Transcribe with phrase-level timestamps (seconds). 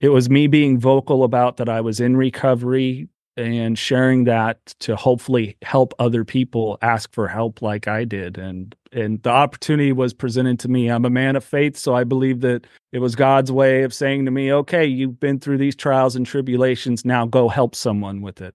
[0.00, 4.96] it was me being vocal about that I was in recovery and sharing that to
[4.96, 8.38] hopefully help other people ask for help like I did.
[8.38, 10.88] And and the opportunity was presented to me.
[10.88, 14.24] I'm a man of faith so I believe that it was God's way of saying
[14.24, 17.04] to me okay you've been through these trials and tribulations.
[17.04, 18.54] Now go help someone with it.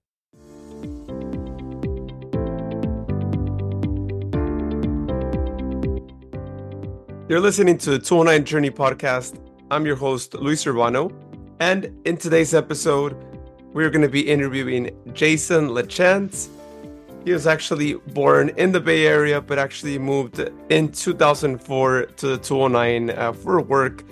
[7.28, 9.40] You're listening to the 209 Journey podcast.
[9.70, 11.25] I'm your host Luis Urbano
[11.60, 13.16] and in today's episode
[13.76, 16.48] we're going to be interviewing Jason LaChance.
[17.26, 20.40] He was actually born in the Bay Area, but actually moved
[20.70, 24.02] in 2004 to the 209 uh, for work.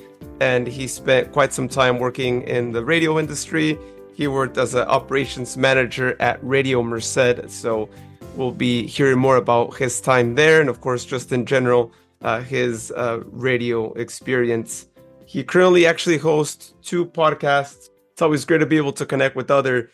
[0.41, 3.79] And he spent quite some time working in the radio industry.
[4.12, 7.48] He worked as an operations manager at Radio Merced.
[7.48, 7.88] So
[8.37, 11.90] we'll be hearing more about his time there and, of course, just in general,
[12.20, 14.88] uh, his uh, radio experience.
[15.34, 17.91] He currently actually hosts two podcasts.
[18.12, 19.91] It's always great to be able to connect with other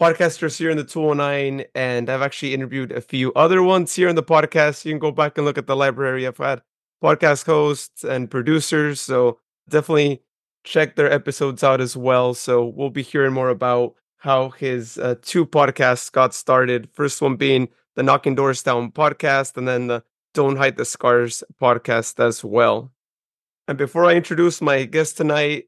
[0.00, 4.16] podcasters here in the 209 and i've actually interviewed a few other ones here in
[4.16, 4.84] the podcast.
[4.84, 6.26] You can go back and look at the library.
[6.26, 6.60] I've had
[7.00, 10.22] podcast hosts and producers so definitely
[10.64, 12.34] check their episodes out as well.
[12.34, 16.88] So we'll be hearing more about how his uh, two podcasts got started.
[16.92, 21.44] First one being the knocking doors down podcast and then the don't hide the scars
[21.62, 22.90] podcast as well
[23.68, 25.66] and before i introduce my guest tonight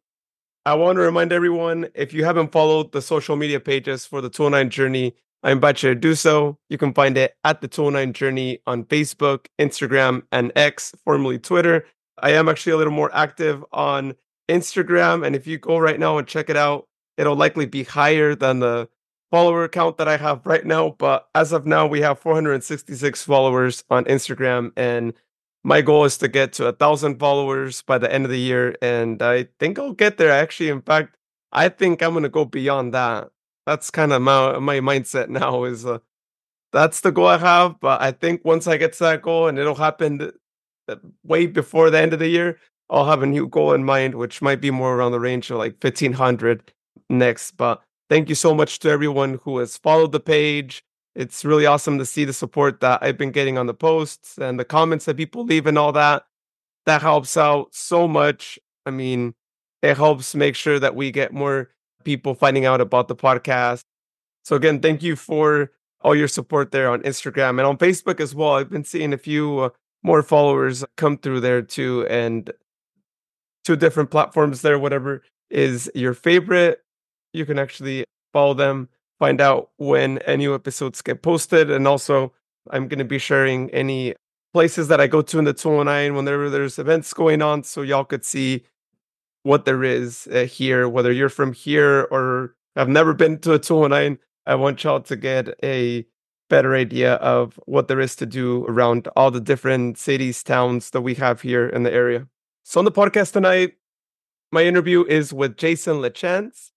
[0.66, 4.28] I want to remind everyone if you haven't followed the social media pages for the
[4.28, 6.58] 209 Journey, I invite you to do so.
[6.68, 11.86] You can find it at the 209 Journey on Facebook, Instagram, and X, formerly Twitter.
[12.18, 14.16] I am actually a little more active on
[14.48, 15.24] Instagram.
[15.24, 18.58] And if you go right now and check it out, it'll likely be higher than
[18.58, 18.88] the
[19.30, 20.96] follower count that I have right now.
[20.98, 25.12] But as of now, we have 466 followers on Instagram and
[25.66, 28.76] my goal is to get to a thousand followers by the end of the year,
[28.80, 30.30] and I think I'll get there.
[30.30, 31.16] Actually, in fact,
[31.50, 33.30] I think I'm gonna go beyond that.
[33.66, 35.64] That's kind of my my mindset now.
[35.64, 35.98] Is uh,
[36.72, 37.80] that's the goal I have.
[37.80, 40.30] But I think once I get to that goal, and it'll happen
[40.88, 44.14] uh, way before the end of the year, I'll have a new goal in mind,
[44.14, 46.72] which might be more around the range of like 1500
[47.10, 47.56] next.
[47.56, 50.84] But thank you so much to everyone who has followed the page,
[51.16, 54.60] it's really awesome to see the support that I've been getting on the posts and
[54.60, 56.24] the comments that people leave and all that.
[56.84, 58.58] That helps out so much.
[58.84, 59.34] I mean,
[59.82, 61.70] it helps make sure that we get more
[62.04, 63.80] people finding out about the podcast.
[64.44, 65.72] So again, thank you for
[66.02, 68.52] all your support there on Instagram and on Facebook as well.
[68.52, 69.68] I've been seeing a few uh,
[70.02, 72.52] more followers come through there too and
[73.64, 76.84] two different platforms there whatever is your favorite.
[77.32, 81.70] You can actually follow them find out when any new episodes get posted.
[81.70, 82.32] And also,
[82.70, 84.14] I'm going to be sharing any
[84.52, 88.04] places that I go to in the 209 whenever there's events going on so y'all
[88.04, 88.64] could see
[89.42, 93.58] what there is uh, here, whether you're from here or have never been to a
[93.58, 94.18] 209.
[94.46, 96.06] I want y'all to get a
[96.48, 101.00] better idea of what there is to do around all the different cities, towns that
[101.00, 102.26] we have here in the area.
[102.62, 103.74] So, on the podcast tonight,
[104.52, 106.70] my interview is with Jason LaChance.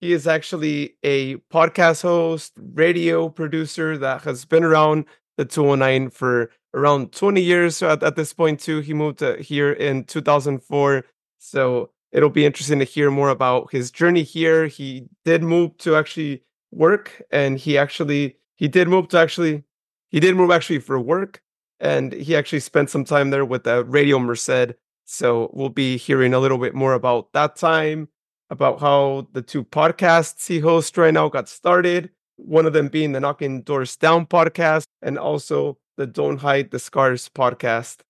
[0.00, 5.04] He is actually a podcast host, radio producer that has been around
[5.36, 8.80] the 209 for around 20 years so at, at this point too.
[8.80, 11.04] He moved to here in 2004.
[11.38, 14.66] So it'll be interesting to hear more about his journey here.
[14.68, 19.64] He did move to actually work and he actually he did move to actually
[20.10, 21.42] he did move actually for work
[21.78, 24.74] and he actually spent some time there with the Radio Merced.
[25.04, 28.08] So we'll be hearing a little bit more about that time
[28.50, 32.10] about how the two podcasts he hosts right now got started.
[32.36, 36.78] One of them being the Knocking Doors Down podcast, and also the Don't Hide the
[36.78, 38.00] Scars podcast.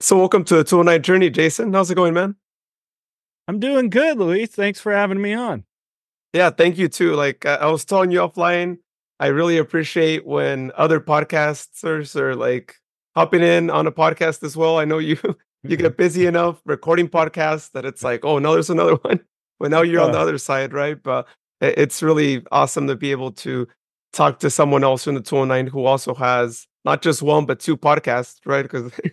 [0.00, 1.72] So, welcome to the 209 Journey, Jason.
[1.72, 2.36] How's it going, man?
[3.48, 4.50] I'm doing good, Luis.
[4.50, 5.64] Thanks for having me on.
[6.34, 7.14] Yeah, thank you too.
[7.14, 8.78] Like I was telling you offline,
[9.18, 12.76] I really appreciate when other podcasters are like
[13.16, 14.78] hopping in on a podcast as well.
[14.78, 15.16] I know you
[15.62, 19.20] you get busy enough recording podcasts that it's like, oh no, there's another one.
[19.58, 21.02] But now you're on the other side, right?
[21.02, 21.26] But
[21.60, 23.66] it's really awesome to be able to
[24.12, 27.76] talk to someone else in the 209 who also has not just one but two
[27.76, 28.62] podcasts, right?
[28.62, 29.10] Because uh,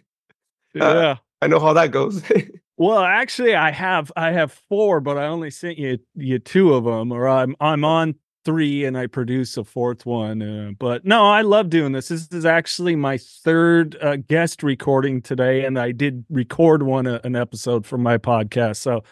[0.76, 2.22] yeah, I know how that goes.
[2.78, 6.86] well, actually, I have I have four, but I only sent you you two of
[6.86, 8.16] them, or I'm I'm on
[8.46, 10.42] three and I produce a fourth one.
[10.42, 12.10] Uh, but no, I love doing this.
[12.10, 17.20] This is actually my third uh, guest recording today, and I did record one uh,
[17.24, 18.78] an episode for my podcast.
[18.78, 19.04] So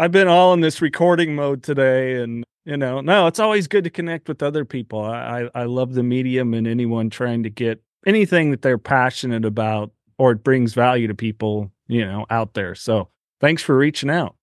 [0.00, 3.82] I've been all in this recording mode today, and you know, no, it's always good
[3.82, 5.02] to connect with other people.
[5.02, 9.90] I I love the medium and anyone trying to get anything that they're passionate about
[10.16, 12.76] or it brings value to people, you know, out there.
[12.76, 13.08] So
[13.40, 14.36] thanks for reaching out.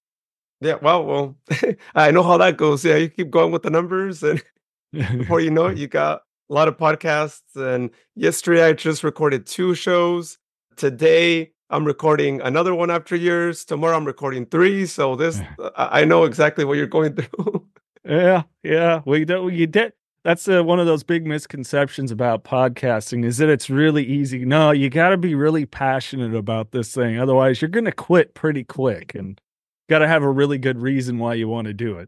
[0.59, 1.37] Yeah, well, well,
[1.95, 2.83] I know how that goes.
[2.83, 4.43] Yeah, you keep going with the numbers, and
[4.91, 7.55] before you know it, you got a lot of podcasts.
[7.55, 10.37] And yesterday, I just recorded two shows.
[10.75, 13.66] Today, I'm recording another one after yours.
[13.66, 14.86] Tomorrow, I'm recording three.
[14.86, 15.42] So this,
[15.75, 17.68] I know exactly what you're going through.
[18.06, 19.01] Yeah, yeah.
[19.06, 19.54] We don't.
[19.54, 19.92] You did.
[20.24, 24.45] That's uh, one of those big misconceptions about podcasting is that it's really easy.
[24.45, 27.19] No, you got to be really passionate about this thing.
[27.19, 29.39] Otherwise, you're going to quit pretty quick and
[29.89, 32.07] got to have a really good reason why you want to do it.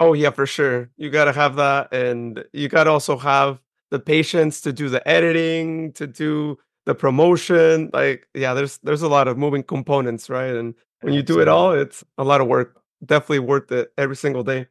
[0.00, 0.90] Oh yeah, for sure.
[0.96, 3.60] You gotta have that, and you gotta also have
[3.90, 7.90] the patience to do the editing, to do the promotion.
[7.92, 10.56] Like, yeah, there's there's a lot of moving components, right?
[10.56, 12.80] And when you do it all, it's a lot of work.
[13.04, 14.66] Definitely worth it every single day.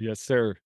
[0.00, 0.56] Yes, sir.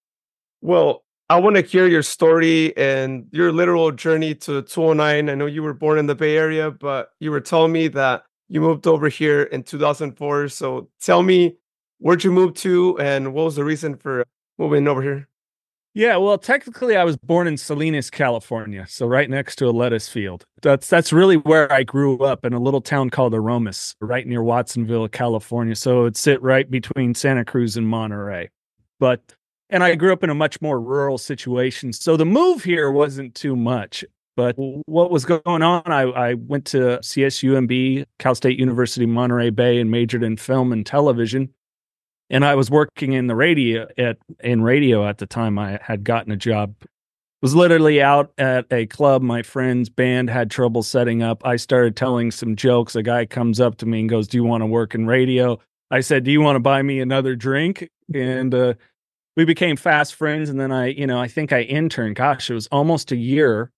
[0.62, 5.28] Well, I want to hear your story and your literal journey to 209.
[5.28, 8.24] I know you were born in the Bay Area, but you were telling me that
[8.48, 10.48] you moved over here in 2004.
[10.48, 11.58] So tell me,
[11.98, 14.24] where'd you move to, and what was the reason for
[14.56, 15.28] moving over here?
[15.94, 20.08] Yeah, well, technically, I was born in Salinas, California, so right next to a lettuce
[20.08, 20.44] field.
[20.62, 24.42] That's that's really where I grew up in a little town called Aromas, right near
[24.42, 25.74] Watsonville, California.
[25.74, 28.50] So it'd sit right between Santa Cruz and Monterey.
[29.00, 29.34] But
[29.70, 33.34] and I grew up in a much more rural situation, so the move here wasn't
[33.34, 34.04] too much.
[34.36, 35.82] But what was going on?
[35.86, 40.86] I, I went to CSUMB, Cal State University, Monterey Bay, and majored in film and
[40.86, 41.52] television
[42.30, 45.58] and I was working in the radio at in radio at the time.
[45.58, 46.74] I had gotten a job.
[47.40, 49.22] Was literally out at a club.
[49.22, 51.46] My friend's band had trouble setting up.
[51.46, 52.96] I started telling some jokes.
[52.96, 55.60] A guy comes up to me and goes, "Do you want to work in radio?"
[55.90, 58.74] I said, "Do you want to buy me another drink?" And uh,
[59.36, 60.50] we became fast friends.
[60.50, 62.16] And then I, you know, I think I interned.
[62.16, 63.70] Gosh, it was almost a year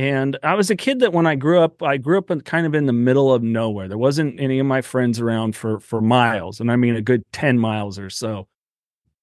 [0.00, 2.66] and I was a kid that when I grew up, I grew up in kind
[2.66, 3.86] of in the middle of nowhere.
[3.86, 7.22] There wasn't any of my friends around for for miles, and I mean a good
[7.32, 8.48] 10 miles or so.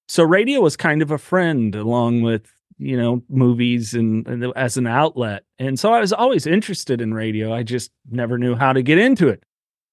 [0.06, 2.46] So radio was kind of a friend along with,
[2.78, 5.42] you know, movies and, and as an outlet.
[5.58, 7.52] And so I was always interested in radio.
[7.52, 9.42] I just never knew how to get into it.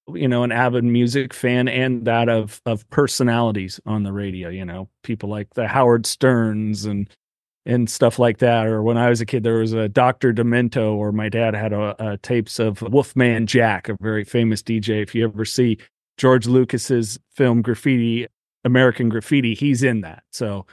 [0.06, 4.64] You know, an avid music fan and that of of personalities on the radio, you
[4.64, 7.10] know, people like the Howard Sterns and
[7.66, 8.66] and stuff like that.
[8.66, 10.32] Or when I was a kid, there was a Dr.
[10.32, 15.02] Demento, or my dad had a, a tapes of Wolfman Jack, a very famous DJ.
[15.02, 15.78] If you ever see
[16.16, 18.26] George Lucas's film Graffiti,
[18.64, 20.22] American Graffiti, he's in that.
[20.30, 20.66] So,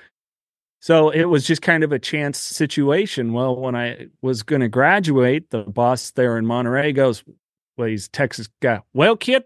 [0.79, 3.33] so it was just kind of a chance situation.
[3.33, 7.23] Well, when I was going to graduate, the boss there in Monterey goes,
[7.75, 8.81] "Well, he's Texas guy.
[8.93, 9.45] Well, kid,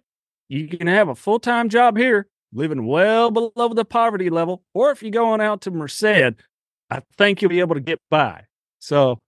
[0.49, 4.89] you can have a full time job here." Living well below the poverty level, or
[4.91, 6.33] if you're going out to Merced,
[6.89, 8.43] I think you'll be able to get by.
[8.79, 9.19] So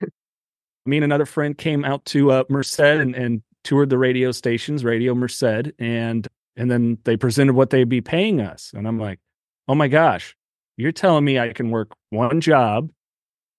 [0.86, 4.84] me and another friend came out to uh, Merced and, and toured the radio stations,
[4.84, 9.20] Radio Merced, and and then they presented what they'd be paying us, and I'm like,
[9.68, 10.36] oh my gosh,
[10.76, 12.90] you're telling me I can work one job,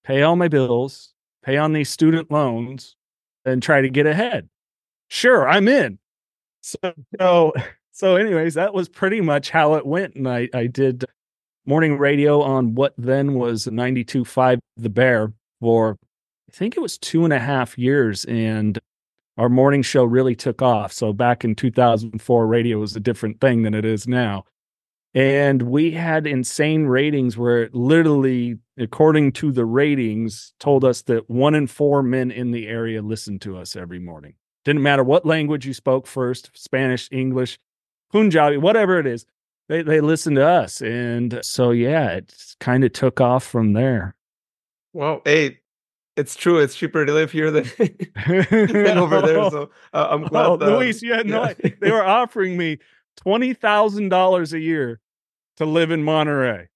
[0.04, 1.14] pay all my bills,
[1.44, 2.96] pay on these student loans,
[3.46, 4.50] and try to get ahead?
[5.08, 6.00] Sure, I'm in.
[6.62, 7.54] So so,
[7.92, 11.06] so anyways, that was pretty much how it went, and I I did
[11.70, 15.32] morning radio on what then was 92.5 The Bear
[15.62, 15.98] for,
[16.50, 18.26] I think it was two and a half years.
[18.26, 18.80] And
[19.38, 20.92] our morning show really took off.
[20.92, 24.46] So back in 2004, radio was a different thing than it is now.
[25.14, 31.30] And we had insane ratings where it literally, according to the ratings, told us that
[31.30, 34.34] one in four men in the area listened to us every morning.
[34.66, 37.60] Didn't matter what language you spoke first Spanish, English,
[38.12, 39.28] Punjabi, whatever it is
[39.70, 44.16] they they listened to us and so yeah it kind of took off from there
[44.94, 45.60] Well, hey,
[46.18, 46.60] it's true.
[46.60, 47.64] It's cheaper to live here than,
[48.28, 49.50] than over there.
[49.50, 50.46] So uh, I'm glad.
[50.48, 51.50] oh, that, luis you had no yeah.
[51.50, 51.74] idea.
[51.80, 52.80] they were offering me
[53.26, 55.00] $20000 a year
[55.58, 56.68] to live in monterey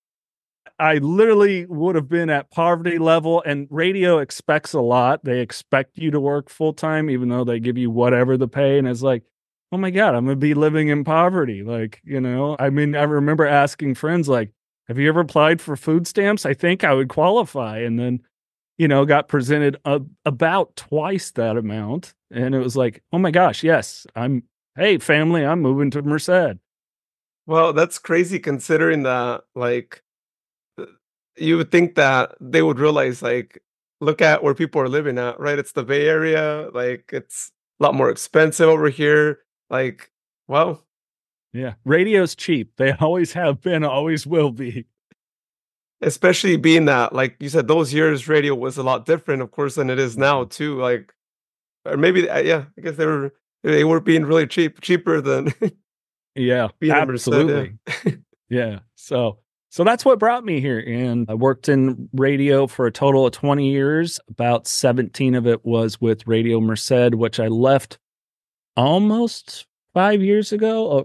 [0.79, 5.97] i literally would have been at poverty level and radio expects a lot they expect
[5.97, 9.23] you to work full-time even though they give you whatever the pay and it's like
[9.73, 13.03] oh my god i'm gonna be living in poverty like you know i mean i
[13.03, 14.51] remember asking friends like
[14.87, 18.19] have you ever applied for food stamps i think i would qualify and then
[18.77, 23.31] you know got presented a, about twice that amount and it was like oh my
[23.31, 24.43] gosh yes i'm
[24.75, 26.57] hey family i'm moving to merced
[27.45, 30.01] Well, that's crazy considering that, like,
[30.77, 30.85] uh,
[31.35, 33.61] you would think that they would realize, like,
[33.99, 35.59] look at where people are living at, right?
[35.59, 36.69] It's the Bay Area.
[36.73, 39.42] Like, it's a lot more expensive over here.
[39.73, 40.11] Like,
[40.47, 40.85] well,
[41.51, 44.85] yeah radio's cheap they always have been always will be
[46.03, 49.75] especially being that, like you said, those years radio was a lot different, of course,
[49.75, 50.79] than it is now, too.
[50.79, 51.13] Like,
[51.85, 55.53] or maybe, uh, yeah, I guess they were they were being really cheap, cheaper than
[56.35, 57.77] Yeah, absolutely.
[58.05, 58.11] yeah.
[58.49, 58.79] yeah.
[58.95, 59.39] So
[59.69, 60.79] so that's what brought me here.
[60.79, 64.19] And I worked in radio for a total of 20 years.
[64.29, 67.97] About 17 of it was with Radio Merced, which I left
[68.75, 71.03] almost five years ago, or uh,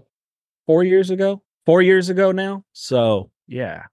[0.65, 2.63] four years ago, four years ago now.
[2.73, 3.83] So yeah.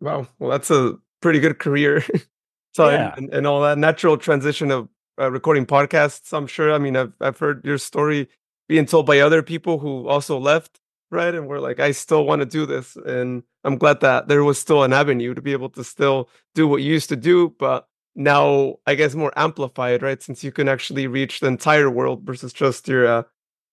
[0.00, 0.26] Wow.
[0.38, 2.04] Well, that's a pretty good career.
[2.72, 3.14] so yeah.
[3.16, 4.88] and, and, all that natural transition of
[5.20, 6.36] uh, recording podcasts.
[6.36, 6.72] I'm sure.
[6.72, 8.28] I mean, I've I've heard your story
[8.68, 10.80] being told by other people who also left,
[11.10, 11.34] right?
[11.34, 14.58] And we're like, I still want to do this, and I'm glad that there was
[14.58, 17.86] still an avenue to be able to still do what you used to do, but
[18.14, 20.22] now I guess more amplified, right?
[20.22, 23.22] Since you can actually reach the entire world versus just your uh,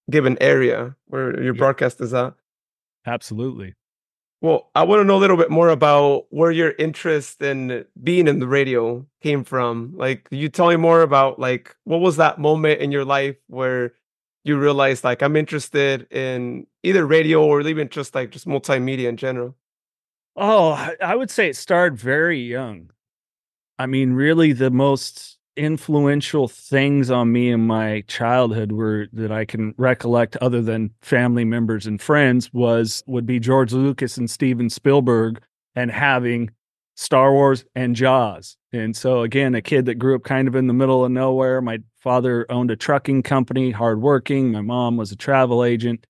[0.09, 2.33] given area where your broadcast is at.
[3.05, 3.75] Absolutely.
[4.41, 8.27] Well, I want to know a little bit more about where your interest in being
[8.27, 9.93] in the radio came from.
[9.97, 13.93] Like, you tell me more about like what was that moment in your life where
[14.45, 19.17] you realized like I'm interested in either radio or even just like just multimedia in
[19.17, 19.55] general?
[20.35, 22.91] Oh, I would say it started very young.
[23.79, 29.45] I mean, really, the most influential things on me in my childhood were that I
[29.45, 34.69] can recollect other than family members and friends was would be George Lucas and Steven
[34.69, 35.41] Spielberg
[35.75, 36.49] and having
[36.95, 38.57] Star Wars and Jaws.
[38.73, 41.61] And so again, a kid that grew up kind of in the middle of nowhere.
[41.61, 44.51] My father owned a trucking company, hardworking.
[44.51, 46.05] My mom was a travel agent.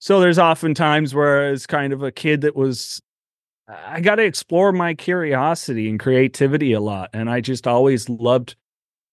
[0.00, 3.00] So there's often times where as kind of a kid that was
[3.68, 7.10] I got to explore my curiosity and creativity a lot.
[7.12, 8.54] And I just always loved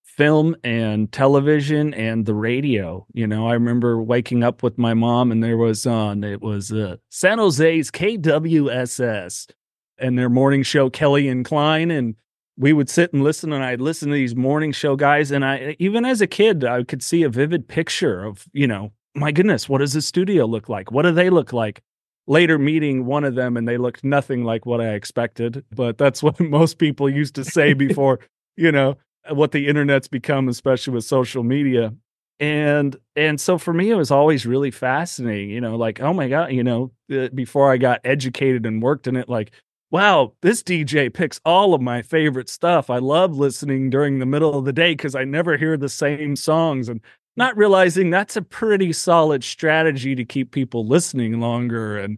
[0.03, 3.05] film and television and the radio.
[3.13, 6.72] You know, I remember waking up with my mom and there was on, it was
[6.72, 9.50] uh, San Jose's KWSS
[9.98, 11.89] and their morning show, Kelly and Klein.
[11.89, 12.15] And
[12.55, 15.31] we would sit and listen and I'd listen to these morning show guys.
[15.31, 18.91] And I, even as a kid, I could see a vivid picture of, you know,
[19.15, 20.91] my goodness, what does the studio look like?
[20.91, 21.81] What do they look like?
[22.25, 25.65] Later meeting one of them and they looked nothing like what I expected.
[25.72, 28.20] But that's what most people used to say before,
[28.56, 28.98] you know,
[29.30, 31.94] what the internet's become, especially with social media.
[32.39, 35.50] And and so for me, it was always really fascinating.
[35.50, 39.08] You know, like oh my god, you know, uh, before I got educated and worked
[39.08, 39.51] in it, like
[39.94, 42.89] wow, this DJ picks all of my favorite stuff.
[42.89, 46.36] I love listening during the middle of the day because I never hear the same
[46.36, 47.00] songs and
[47.35, 52.17] not realizing that's a pretty solid strategy to keep people listening longer and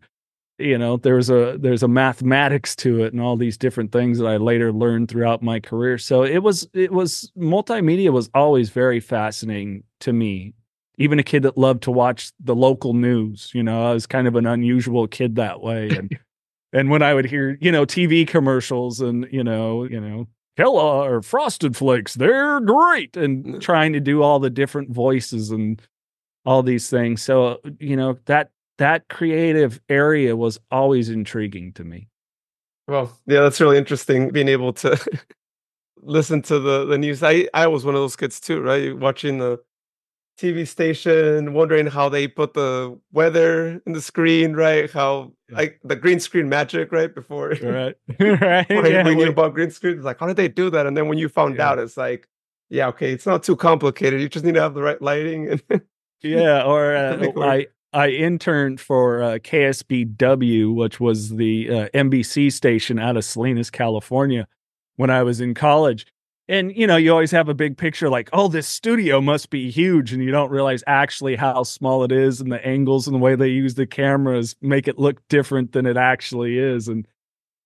[0.58, 4.28] you know there's a there's a mathematics to it and all these different things that
[4.28, 5.98] I later learned throughout my career.
[5.98, 10.54] So it was it was multimedia was always very fascinating to me.
[10.98, 14.28] Even a kid that loved to watch the local news, you know, I was kind
[14.28, 16.18] of an unusual kid that way and
[16.74, 20.28] and when I would hear, you know, TV commercials and, you know, you know,
[20.58, 23.62] Kellogg or Frosted Flakes, they're great and mm.
[23.62, 25.82] trying to do all the different voices and
[26.46, 27.22] all these things.
[27.22, 32.08] So, you know, that that creative area was always intriguing to me.
[32.88, 35.00] Well, yeah, that's really interesting being able to
[36.02, 37.24] listen to the the news.
[37.24, 38.96] I I was one of those kids too, right?
[38.98, 39.60] Watching the
[40.38, 44.92] TV station, wondering how they put the weather in the screen, right?
[44.92, 45.58] How yeah.
[45.58, 47.14] like the green screen magic, right?
[47.14, 48.70] Before right, right.
[48.70, 50.86] when yeah, we knew about green screen, it's like, how did they do that?
[50.86, 51.70] And then when you found yeah.
[51.70, 52.28] out, it's like,
[52.70, 54.20] yeah, okay, it's not too complicated.
[54.20, 55.50] You just need to have the right lighting.
[55.50, 55.82] And
[56.22, 63.00] yeah, or uh, I I interned for uh, KSBW, which was the uh, NBC station
[63.00, 64.48] out of Salinas, California,
[64.98, 66.06] when I was in college.
[66.48, 69.72] And you know, you always have a big picture like, oh, this studio must be
[69.72, 73.20] huge, and you don't realize actually how small it is, and the angles and the
[73.20, 76.88] way they use the cameras make it look different than it actually is.
[76.88, 77.08] And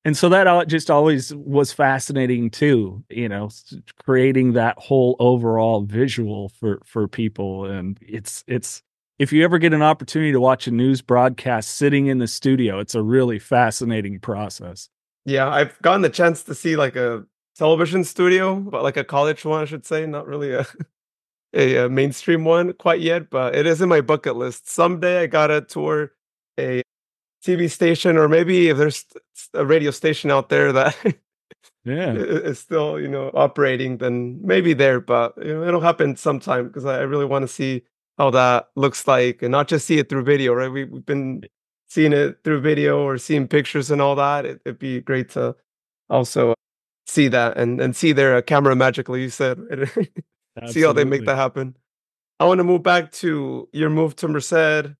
[0.05, 3.49] and so that just always was fascinating too you know
[4.01, 8.81] creating that whole overall visual for for people and it's it's
[9.19, 12.79] if you ever get an opportunity to watch a news broadcast sitting in the studio,
[12.79, 14.89] it's a really fascinating process.
[15.25, 17.25] Yeah, I've gotten the chance to see like a
[17.59, 20.65] television studio, but like a college one, I should say, not really a
[21.53, 24.69] a, a mainstream one quite yet, but it is in my bucket list.
[24.69, 26.13] Someday I gotta tour
[26.57, 26.81] a
[27.45, 29.05] TV station, or maybe if there's
[29.53, 30.95] a radio station out there that
[31.85, 35.01] yeah is still you know operating, then maybe there.
[35.01, 37.83] But you know, it'll happen sometime because I really want to see
[38.17, 40.71] how that looks like and not just see it through video, right?
[40.71, 41.43] We, have been
[41.89, 44.45] seeing it through video or seeing pictures and all that.
[44.45, 45.55] It, would be great to
[46.09, 46.53] also
[47.09, 49.59] see that and, and see their uh, camera magically, you said.
[50.67, 51.75] see how they make that happen.
[52.39, 54.93] I want to move back to your move to Merced,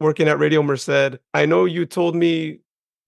[0.00, 1.18] working at Radio Merced.
[1.34, 2.60] I know you told me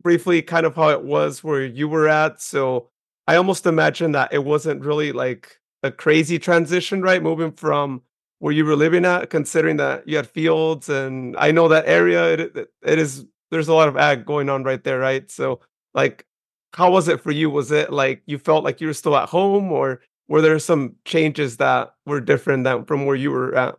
[0.02, 2.40] briefly kind of how it was where you were at.
[2.40, 2.90] So
[3.26, 7.22] I almost imagine that it wasn't really like a crazy transition, right?
[7.22, 8.02] Moving from
[8.40, 12.34] where you were living at, considering that you had fields and I know that area.
[12.34, 15.30] It, it is there's a lot of ag going on right there, right?
[15.30, 15.60] So,
[15.94, 16.26] like,
[16.74, 17.50] how was it for you?
[17.50, 20.96] Was it like you felt like you were still at home, or were there some
[21.04, 23.76] changes that were different than from where you were at?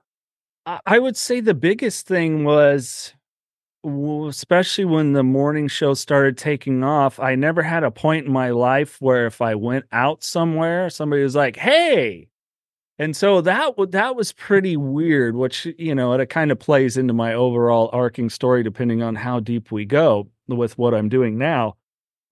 [0.85, 3.13] I would say the biggest thing was
[4.27, 8.49] especially when the morning show started taking off, I never had a point in my
[8.49, 12.29] life where if I went out somewhere, somebody was like, "Hey,"
[12.99, 15.35] and so that that was pretty weird.
[15.35, 19.39] Which you know, it kind of plays into my overall arcing story, depending on how
[19.39, 21.75] deep we go with what I'm doing now.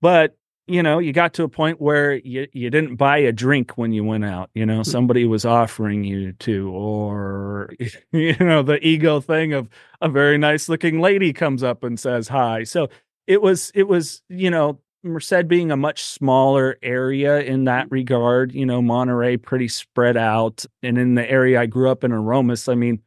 [0.02, 0.36] But
[0.68, 3.92] you know, you got to a point where you, you didn't buy a drink when
[3.92, 4.84] you went out, you know, hmm.
[4.84, 7.70] somebody was offering you to, or,
[8.12, 9.70] you know, the ego thing of
[10.02, 12.64] a very nice looking lady comes up and says hi.
[12.64, 12.90] So
[13.28, 18.54] it was, it was, you know, Merced being a much smaller area in that regard,
[18.54, 20.66] you know, Monterey pretty spread out.
[20.82, 23.02] And in the area I grew up in Aromas, I mean,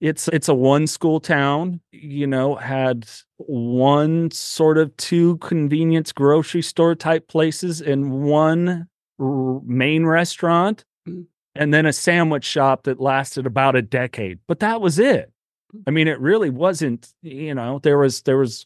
[0.00, 6.62] it's it's a one school town you know had one sort of two convenience grocery
[6.62, 8.88] store type places and one
[9.18, 11.26] r- main restaurant mm.
[11.54, 15.30] and then a sandwich shop that lasted about a decade but that was it
[15.74, 15.82] mm.
[15.86, 18.64] i mean it really wasn't you know there was there was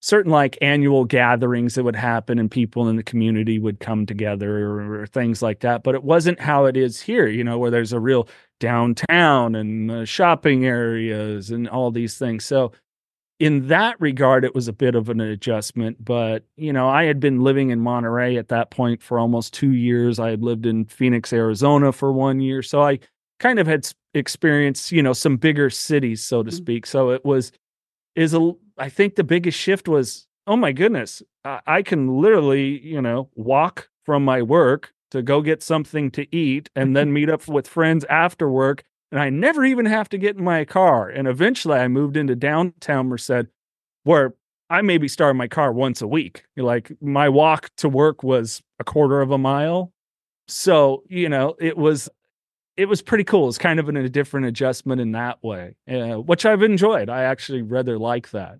[0.00, 4.64] certain like annual gatherings that would happen and people in the community would come together
[4.64, 7.70] or, or, things like that but it wasn't how it is here you know where
[7.70, 8.28] there's a real
[8.60, 12.44] downtown and uh, shopping areas and all these things.
[12.44, 12.72] So,
[13.38, 16.02] in that regard, it was a bit of an adjustment.
[16.02, 19.72] But, you know, I had been living in Monterey at that point for almost two
[19.72, 20.18] years.
[20.18, 22.62] I had lived in Phoenix, Arizona for one year.
[22.62, 22.98] So I
[23.38, 26.56] kind of had experienced, you know, some bigger cities, so to mm-hmm.
[26.56, 26.86] speak.
[26.86, 27.52] So it was,
[28.14, 32.80] is a, I think the biggest shift was, oh my goodness, I, I can literally,
[32.80, 37.28] you know, walk from my work to go get something to eat and then meet
[37.28, 38.84] up with friends after work.
[39.10, 41.08] And I never even have to get in my car.
[41.08, 43.46] And eventually I moved into downtown Merced
[44.04, 44.34] where
[44.68, 46.44] I maybe start my car once a week.
[46.56, 49.92] Like my walk to work was a quarter of a mile.
[50.48, 52.08] So, you know, it was
[52.76, 53.48] it was pretty cool.
[53.48, 57.08] It's kind of an, a different adjustment in that way, uh, which I've enjoyed.
[57.08, 58.58] I actually rather like that.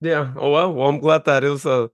[0.00, 0.32] Yeah.
[0.36, 0.72] Oh well.
[0.72, 1.90] Well, I'm glad that it was a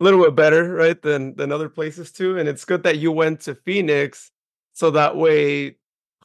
[0.00, 2.38] a little bit better, right, than than other places too.
[2.38, 4.30] And it's good that you went to Phoenix,
[4.72, 5.76] so that way,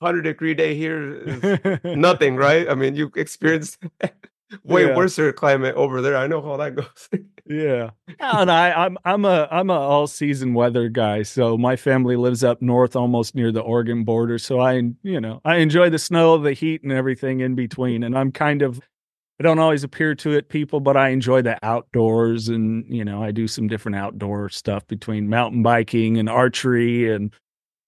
[0.02, 2.70] hundred degree day here is nothing, right?
[2.70, 3.80] I mean, you experienced
[4.64, 4.96] way yeah.
[4.96, 6.16] worse climate over there.
[6.16, 7.10] I know how that goes.
[7.46, 11.24] yeah, and I, I'm I'm a I'm a all season weather guy.
[11.24, 14.38] So my family lives up north, almost near the Oregon border.
[14.38, 18.04] So I, you know, I enjoy the snow, the heat, and everything in between.
[18.04, 18.82] And I'm kind of
[19.40, 23.24] I don't always appear to it people, but I enjoy the outdoors and you know,
[23.24, 27.34] I do some different outdoor stuff between mountain biking and archery and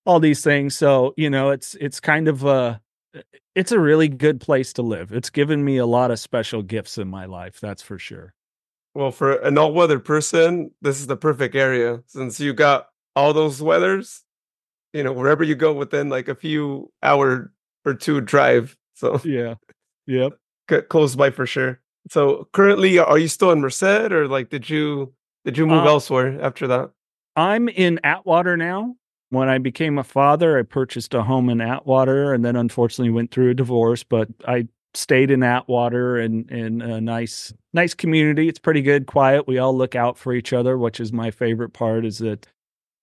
[0.05, 0.75] all these things.
[0.75, 2.81] So, you know, it's it's kind of a
[3.53, 5.11] it's a really good place to live.
[5.11, 8.33] It's given me a lot of special gifts in my life, that's for sure.
[8.95, 13.61] Well, for an all-weather person, this is the perfect area since you got all those
[13.61, 14.23] weathers,
[14.93, 17.51] you know, wherever you go within like a few hour
[17.85, 18.75] or two drive.
[18.95, 19.55] So, yeah.
[20.07, 20.37] Yep
[20.89, 21.79] close by for sure.
[22.09, 25.89] So currently, are you still in Merced, or like did you did you move uh,
[25.89, 26.91] elsewhere after that?
[27.35, 28.95] I'm in Atwater now.
[29.29, 33.31] When I became a father, I purchased a home in Atwater, and then unfortunately went
[33.31, 34.03] through a divorce.
[34.03, 38.47] But I stayed in Atwater and in a nice nice community.
[38.47, 39.47] It's pretty good, quiet.
[39.47, 42.05] We all look out for each other, which is my favorite part.
[42.05, 42.47] Is that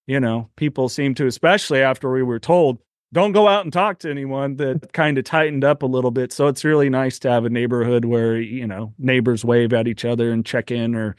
[0.07, 2.79] you know people seem to, especially after we were told
[3.13, 6.33] don't go out and talk to anyone that kind of tightened up a little bit.
[6.33, 10.05] So it's really nice to have a neighborhood where, you know, neighbors wave at each
[10.05, 11.17] other and check in or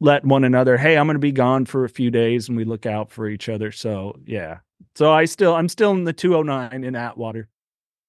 [0.00, 2.64] let one another, hey, I'm going to be gone for a few days and we
[2.64, 3.72] look out for each other.
[3.72, 4.58] So, yeah.
[4.94, 7.48] So I still, I'm still in the 209 in Atwater.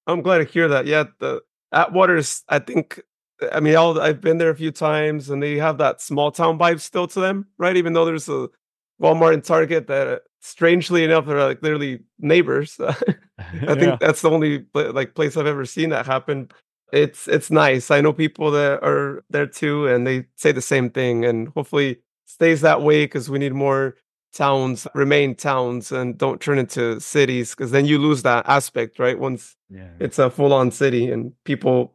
[0.05, 0.85] I'm glad to hear that.
[0.85, 1.05] Yeah.
[1.19, 3.01] The Atwater is, I think,
[3.51, 6.59] I mean, I'll, I've been there a few times and they have that small town
[6.59, 7.75] vibe still to them, right?
[7.75, 8.49] Even though there's a
[9.01, 12.79] Walmart and Target that uh, strangely enough they're like literally neighbors.
[12.79, 13.21] I think
[13.81, 13.97] yeah.
[13.99, 16.49] that's the only like place I've ever seen that happen.
[16.93, 17.91] It's it's nice.
[17.91, 21.25] I know people that are there too, and they say the same thing.
[21.25, 23.95] And hopefully stays that way because we need more
[24.33, 29.19] towns remain towns and don't turn into cities because then you lose that aspect, right?
[29.19, 29.89] Once yeah.
[29.99, 31.93] it's a full on city and people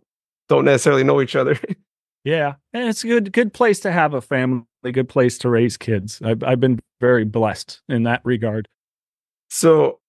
[0.49, 1.59] don't necessarily know each other.
[2.25, 5.49] yeah, and it's a good good place to have a family a good place to
[5.49, 6.21] raise kids.
[6.25, 8.69] I've, I've been very blessed in that regard.
[9.49, 10.01] So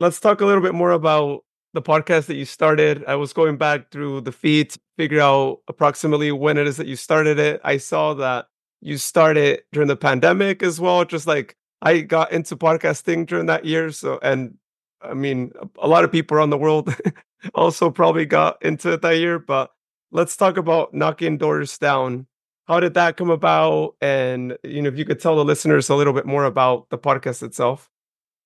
[0.00, 3.04] let's talk a little bit more about the podcast that you started.
[3.06, 6.86] I was going back through the feed to figure out approximately when it is that
[6.86, 7.60] you started it.
[7.64, 8.46] I saw that
[8.80, 13.64] you started during the pandemic as well, just like I got into podcasting during that
[13.64, 13.90] year.
[13.90, 14.56] So, and
[15.02, 16.94] I mean, a lot of people around the world
[17.54, 19.38] also probably got into it that year.
[19.38, 19.70] But
[20.10, 22.26] let's talk about knocking doors down.
[22.66, 23.94] How did that come about?
[24.00, 26.98] And you know, if you could tell the listeners a little bit more about the
[26.98, 27.90] podcast itself.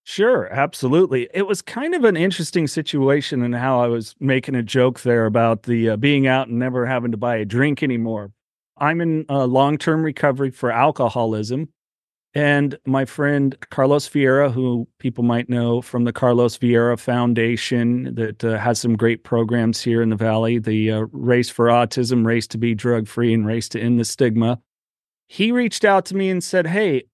[0.04, 1.28] Sure, absolutely.
[1.34, 5.26] It was kind of an interesting situation in how I was making a joke there
[5.26, 8.32] about the uh, being out and never having to buy a drink anymore.
[8.78, 11.68] I'm in uh, long term recovery for alcoholism.
[12.32, 18.44] And my friend Carlos Vieira, who people might know from the Carlos Vieira Foundation, that
[18.44, 22.46] uh, has some great programs here in the Valley the uh, Race for Autism, Race
[22.48, 24.60] to Be Drug Free, and Race to End the Stigma.
[25.26, 27.04] He reached out to me and said, Hey,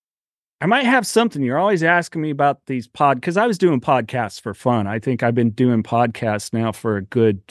[0.61, 1.43] I might have something.
[1.43, 4.87] You're always asking me about these pod because I was doing podcasts for fun.
[4.87, 7.43] I think I've been doing podcasts now for a good,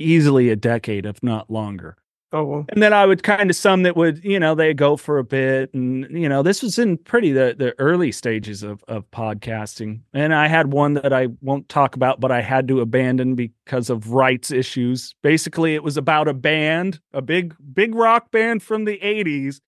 [0.00, 1.96] easily a decade, if not longer.
[2.30, 2.66] Oh, well.
[2.68, 5.24] And then I would kind of some that would, you know, they go for a
[5.24, 5.72] bit.
[5.72, 10.00] And, you know, this was in pretty the, the early stages of, of podcasting.
[10.12, 13.88] And I had one that I won't talk about, but I had to abandon because
[13.88, 15.14] of rights issues.
[15.22, 19.60] Basically, it was about a band, a big, big rock band from the 80s.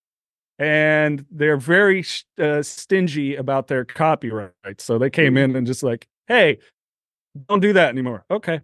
[0.59, 2.05] And they're very
[2.39, 4.53] uh, stingy about their copyright.
[4.83, 6.59] So they came in and just like, hey,
[7.49, 8.27] don't do that anymore.
[8.31, 8.61] Okay.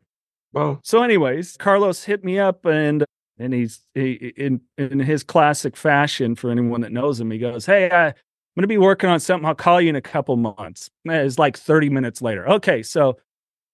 [0.52, 3.04] Well, so, anyways, Carlos hit me up and
[3.38, 7.66] and he's he, in in his classic fashion for anyone that knows him he goes
[7.66, 8.14] hey I, i'm
[8.56, 9.46] going to be working on something.
[9.46, 10.90] I'll call you in a couple months.
[11.04, 12.48] It's like 30 minutes later.
[12.48, 13.18] Okay so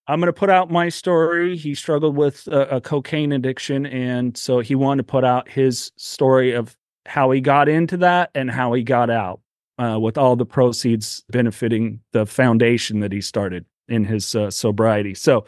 [0.09, 1.57] i'm going to put out my story.
[1.57, 5.93] He struggled with a, a, cocaine addiction and so he wanted to put out his
[5.97, 9.41] story of how he got into that and how he got out
[9.79, 15.15] uh, with all the proceeds benefiting the foundation that he started in his uh, sobriety.
[15.15, 15.45] So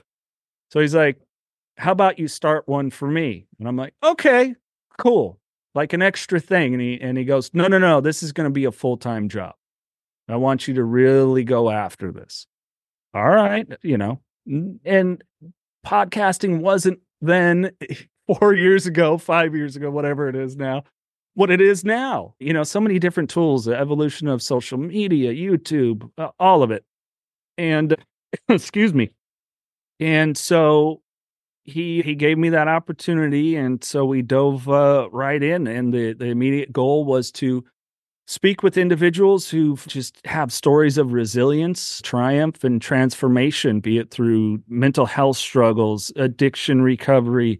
[0.70, 1.20] so he's like
[1.76, 3.46] how about you start one for me?
[3.58, 4.54] And I'm like, okay,
[4.98, 5.38] cool.
[5.74, 6.74] Like an extra thing.
[6.74, 9.54] And he and he goes, No, no, no, this is gonna be a full-time job.
[10.28, 12.46] I want you to really go after this.
[13.12, 14.20] All right, you know.
[14.46, 15.22] And
[15.84, 17.72] podcasting wasn't then
[18.26, 20.84] four years ago, five years ago, whatever it is now,
[21.34, 22.34] what it is now.
[22.38, 26.70] You know, so many different tools, the evolution of social media, YouTube, uh, all of
[26.70, 26.84] it.
[27.58, 27.96] And
[28.48, 29.10] excuse me.
[30.00, 31.00] And so
[31.64, 35.66] he he gave me that opportunity, and so we dove uh, right in.
[35.66, 37.64] And the the immediate goal was to
[38.26, 44.62] speak with individuals who just have stories of resilience, triumph, and transformation, be it through
[44.68, 47.58] mental health struggles, addiction recovery.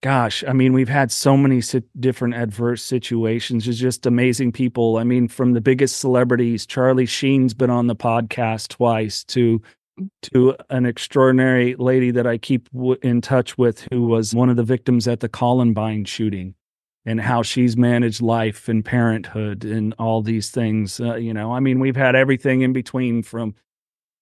[0.00, 1.60] Gosh, I mean, we've had so many
[1.98, 3.66] different adverse situations.
[3.66, 4.96] It's just amazing people.
[4.96, 9.60] I mean, from the biggest celebrities, Charlie Sheen's been on the podcast twice, to
[10.22, 14.56] to an extraordinary lady that I keep w- in touch with who was one of
[14.56, 16.54] the victims at the Columbine shooting
[17.06, 21.00] and how she's managed life and parenthood and all these things.
[21.00, 23.54] Uh, you know, I mean, we've had everything in between from,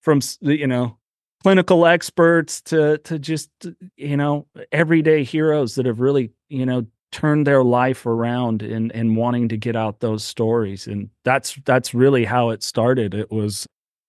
[0.02, 0.96] from, you know,
[1.42, 3.50] clinical experts to, to just,
[3.96, 9.16] you know, everyday heroes that have really, you know, turned their life around and, and
[9.16, 10.86] wanting to get out those stories.
[10.86, 13.14] And that's, that's really how it started.
[13.14, 13.66] It was,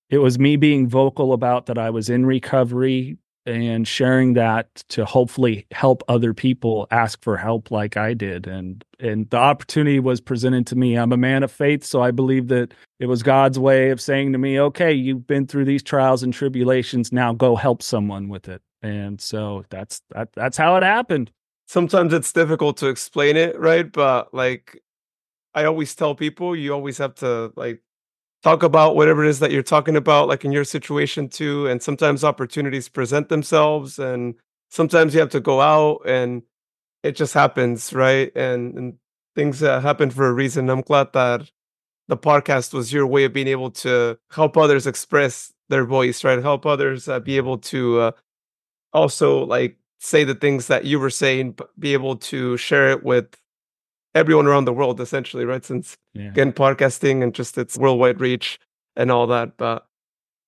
[0.09, 3.17] it was me being vocal about that I was in recovery
[3.47, 8.45] and sharing that to hopefully help other people ask for help like I did.
[8.45, 10.95] And and the opportunity was presented to me.
[10.95, 14.33] I'm a man of faith so I believe that it was God's way of saying
[14.33, 17.13] to me okay you've been through these trials and tribulations.
[17.13, 18.61] Now go help someone with it.
[18.81, 21.31] And so that's that that's how it happened.
[21.67, 23.89] Sometimes it's difficult to explain it right?
[23.89, 24.81] But like
[25.53, 27.81] I always tell people you always have to like
[28.43, 31.67] talk about whatever it is that you're talking about, like in your situation too.
[31.67, 34.35] And sometimes opportunities present themselves, and
[34.69, 36.43] sometimes you have to go out, and
[37.03, 38.35] it just happens, right?
[38.35, 38.93] And, and
[39.35, 40.69] things uh, happen for a reason.
[40.69, 41.49] I'm glad that
[42.07, 46.41] the podcast was your way of being able to help others express their voice, right?
[46.41, 48.11] Help others uh, be able to uh,
[48.93, 53.27] also like say the things that you were saying, be able to share it with
[54.17, 55.63] everyone around the world essentially right?
[55.63, 56.29] Since yeah.
[56.29, 58.59] again podcasting and just its worldwide reach
[58.95, 59.85] and all that but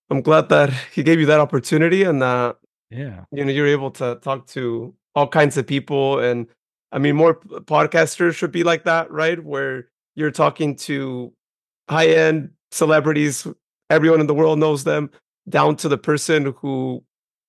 [0.09, 2.57] i'm glad that he gave you that opportunity and that
[2.89, 3.23] yeah.
[3.31, 6.19] you know you're able to talk to all kinds of people.
[6.19, 6.47] And
[6.91, 9.43] i mean more podcasters should be like that right?
[9.43, 11.33] Where you're talking to
[11.89, 13.47] high end celebrities
[13.89, 15.09] everyone in the world knows them
[15.47, 17.03] down to the person who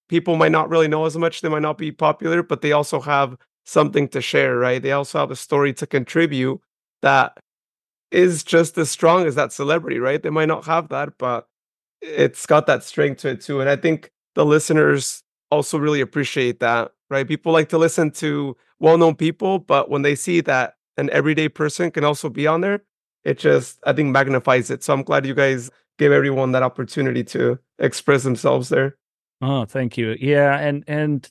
[0.09, 1.43] people might not really know as much.
[1.43, 3.37] They might not be popular but they also have
[3.71, 4.83] something to share, right?
[4.83, 6.61] They also have a story to contribute
[7.03, 7.39] that
[8.11, 10.21] is just as strong as that celebrity, right?
[10.21, 11.47] They might not have that, but
[12.03, 13.61] it's got that strength to it too.
[13.61, 17.29] And I think the listeners also really appreciate that, right?
[17.29, 21.49] People like to listen to well known people, but when they see that an everyday
[21.49, 22.83] person can also be on there,
[23.23, 24.83] it just, I think, magnifies it.
[24.83, 28.97] So I'm glad you guys gave everyone that opportunity to express themselves there.
[29.41, 30.17] Oh, thank you.
[30.19, 31.31] Yeah, and and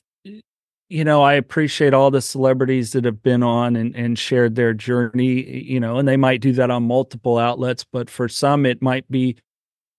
[0.90, 4.74] you know, I appreciate all the celebrities that have been on and, and shared their
[4.74, 8.82] journey, you know, and they might do that on multiple outlets, but for some it
[8.82, 9.36] might be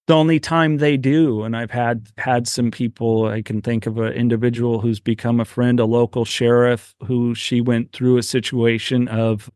[0.07, 1.43] the only time they do.
[1.43, 5.45] And I've had had some people, I can think of an individual who's become a
[5.45, 9.49] friend, a local sheriff who she went through a situation of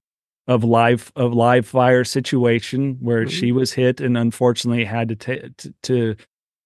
[0.47, 3.29] of live of live fire situation where mm-hmm.
[3.29, 6.15] she was hit and unfortunately had to, t- to to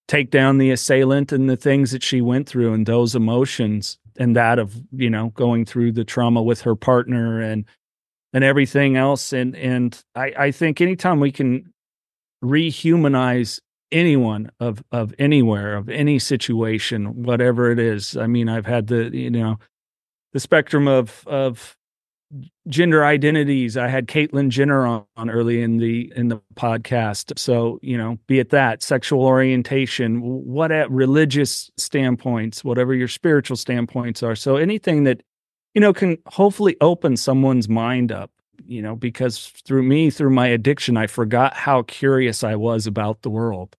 [0.09, 4.35] take down the assailant and the things that she went through and those emotions and
[4.35, 7.65] that of you know going through the trauma with her partner and
[8.33, 11.71] and everything else and and i i think anytime we can
[12.43, 13.59] rehumanize
[13.91, 19.09] anyone of of anywhere of any situation whatever it is i mean i've had the
[19.11, 19.57] you know
[20.33, 21.75] the spectrum of of
[22.67, 23.75] gender identities.
[23.77, 27.37] I had Caitlyn Jenner on, on, early in the in the podcast.
[27.39, 33.57] So you know, be it that sexual orientation, what at religious standpoints, whatever your spiritual
[33.57, 34.35] standpoints are.
[34.35, 35.23] So anything that
[35.73, 38.31] you know can hopefully open someone's mind up.
[38.65, 43.21] You know, because through me, through my addiction, I forgot how curious I was about
[43.21, 43.75] the world.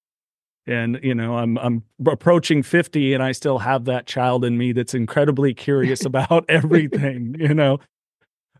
[0.66, 4.72] And you know, I'm I'm approaching 50 and I still have that child in me
[4.72, 7.78] that's incredibly curious about everything, you know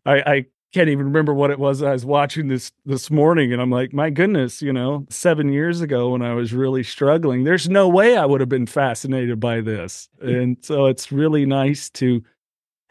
[0.07, 3.61] I, I can't even remember what it was I was watching this this morning, and
[3.61, 7.69] I'm like, my goodness, you know, seven years ago when I was really struggling, there's
[7.69, 10.43] no way I would have been fascinated by this, mm.
[10.43, 12.23] and so it's really nice to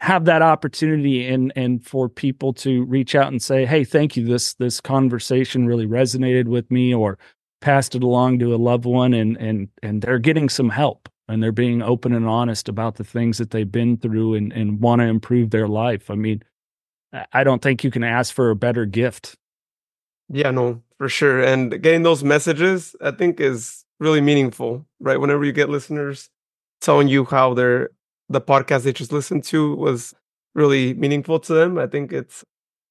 [0.00, 4.26] have that opportunity and and for people to reach out and say, hey, thank you,
[4.26, 7.18] this this conversation really resonated with me, or
[7.60, 11.40] passed it along to a loved one, and and and they're getting some help and
[11.40, 15.00] they're being open and honest about the things that they've been through and and want
[15.00, 16.10] to improve their life.
[16.10, 16.42] I mean
[17.32, 19.36] I don't think you can ask for a better gift.
[20.28, 21.42] Yeah, no, for sure.
[21.42, 25.20] And getting those messages, I think, is really meaningful, right?
[25.20, 26.28] Whenever you get listeners
[26.80, 27.90] telling you how their
[28.28, 30.14] the podcast they just listened to was
[30.54, 32.44] really meaningful to them, I think it's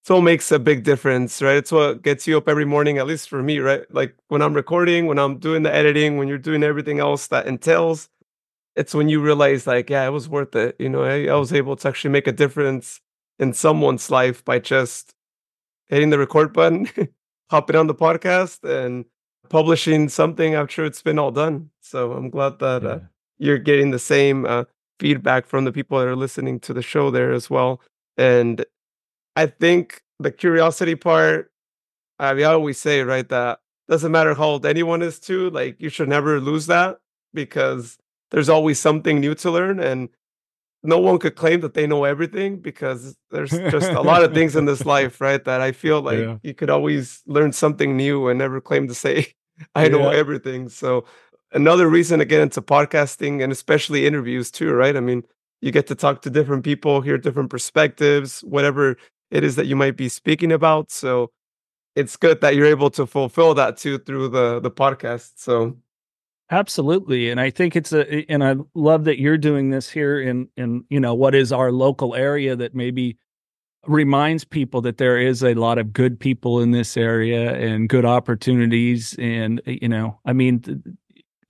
[0.04, 1.58] so makes a big difference, right?
[1.58, 3.84] It's what gets you up every morning, at least for me, right?
[3.94, 7.48] Like when I'm recording, when I'm doing the editing, when you're doing everything else that
[7.48, 8.10] entails,
[8.76, 10.76] it's when you realize, like, yeah, it was worth it.
[10.80, 13.02] You know, I, I was able to actually make a difference
[13.40, 15.14] in someone's life by just
[15.88, 16.90] hitting the record button,
[17.50, 19.06] hopping on the podcast, and
[19.50, 21.70] publishing something after it's been all done.
[21.82, 22.94] So I'm glad that uh, yeah.
[22.94, 23.00] uh,
[23.38, 24.66] you're getting the same uh,
[25.00, 27.82] feedback from the people that are listening to the show there as well.
[28.18, 28.64] And
[29.36, 31.52] I think the curiosity part,
[32.20, 35.82] I, mean, I always say, right, that doesn't matter how old anyone is too, like
[35.82, 37.00] you should never lose that
[37.34, 37.98] because
[38.32, 39.80] there's always something new to learn.
[39.80, 40.10] And
[40.84, 44.56] no one could claim that they know everything because there's just a lot of things
[44.56, 45.44] in this life, right?
[45.44, 46.38] That I feel like yeah.
[46.44, 49.34] you could always learn something new and never claim to say,
[49.76, 49.90] I yeah.
[49.90, 50.70] know everything.
[50.70, 51.06] So,
[51.52, 54.96] another reason to get into podcasting and especially interviews, too, right?
[54.96, 55.24] I mean,
[55.62, 58.96] you get to talk to different people, hear different perspectives, whatever
[59.32, 60.92] it is that you might be speaking about.
[60.92, 61.32] So,
[61.96, 65.32] it's good that you're able to fulfill that too through the the podcast.
[65.36, 65.78] So
[66.52, 67.30] Absolutely.
[67.30, 70.84] And I think it's a and I love that you're doing this here in in
[70.90, 73.18] you know what is our local area that maybe
[73.88, 78.06] reminds people that there is a lot of good people in this area and good
[78.06, 80.84] opportunities and you know I mean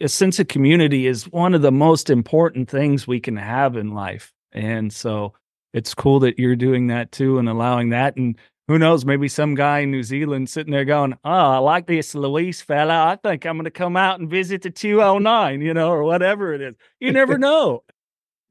[0.01, 3.93] a sense of community is one of the most important things we can have in
[3.93, 4.33] life.
[4.51, 5.33] And so
[5.73, 8.37] it's cool that you're doing that too and allowing that and
[8.69, 12.13] who knows, maybe some guy in New Zealand sitting there going, Oh, I like this
[12.13, 13.07] Luis fella.
[13.07, 16.53] I think I'm going to come out and visit the 209, you know, or whatever
[16.53, 16.75] it is.
[16.99, 17.83] You never know.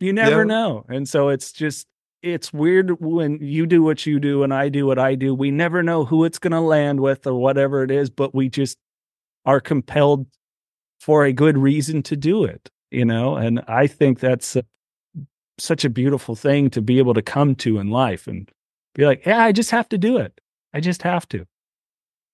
[0.00, 0.48] You never yeah.
[0.48, 0.84] know.
[0.88, 1.86] And so it's just,
[2.20, 5.36] it's weird when you do what you do and I do what I do.
[5.36, 8.48] We never know who it's going to land with or whatever it is, but we
[8.48, 8.76] just
[9.46, 10.26] are compelled
[10.98, 13.36] for a good reason to do it, you know?
[13.36, 14.64] And I think that's a,
[15.58, 18.26] such a beautiful thing to be able to come to in life.
[18.26, 18.50] And
[18.98, 20.40] be like, yeah, I just have to do it.
[20.74, 21.46] I just have to.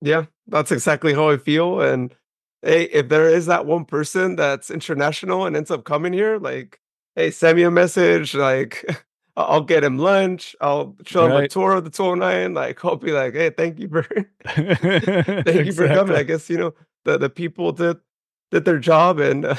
[0.01, 1.81] Yeah, that's exactly how I feel.
[1.83, 2.15] And
[2.63, 6.81] hey, if there is that one person that's international and ends up coming here, like,
[7.17, 8.35] hey, send me a message.
[8.35, 9.05] Like,
[9.37, 10.57] I'll get him lunch.
[10.61, 11.37] I'll show right.
[11.37, 12.55] him a tour of the 209.
[12.55, 14.03] Like, I'll be like, hey, thank you for
[14.45, 15.67] thank exactly.
[15.67, 16.17] you for coming.
[16.17, 16.75] I guess you know
[17.05, 17.99] the the people did
[18.51, 19.57] did their job and uh,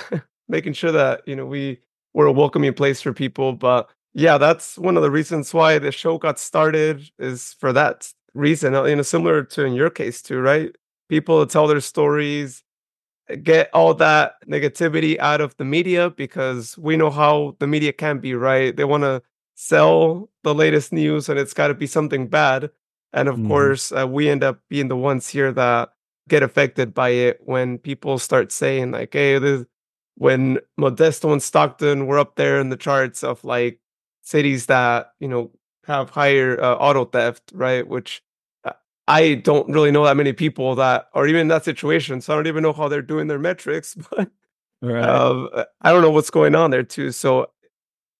[0.47, 1.79] making sure that you know we
[2.13, 3.53] were a welcoming place for people.
[3.53, 8.13] But yeah, that's one of the reasons why the show got started is for that
[8.33, 8.73] reason.
[8.73, 10.73] Uh, you know, similar to in your case too, right?
[11.09, 12.63] People tell their stories,
[13.27, 17.91] eh, get all that negativity out of the media because we know how the media
[17.91, 18.73] can be, right?
[18.77, 19.21] They want to
[19.55, 22.71] sell the latest news and it's got to be something bad.
[23.11, 23.49] And of mm.
[23.49, 25.89] course, uh, we end up being the ones here that
[26.29, 29.65] get affected by it when people start saying like, "Hey, this."
[30.17, 33.81] When Modesto and Stockton were up there in the charts of like
[34.25, 35.51] cities that you know
[35.85, 37.87] have higher uh, auto theft, right?
[37.87, 38.23] Which
[38.65, 38.73] uh,
[39.07, 42.37] I don't really know that many people that are even in that situation, so I
[42.37, 43.95] don't even know how they're doing their metrics.
[44.11, 44.31] But
[44.81, 45.03] Right.
[45.03, 47.11] uh, I don't know what's going on there too.
[47.11, 47.51] So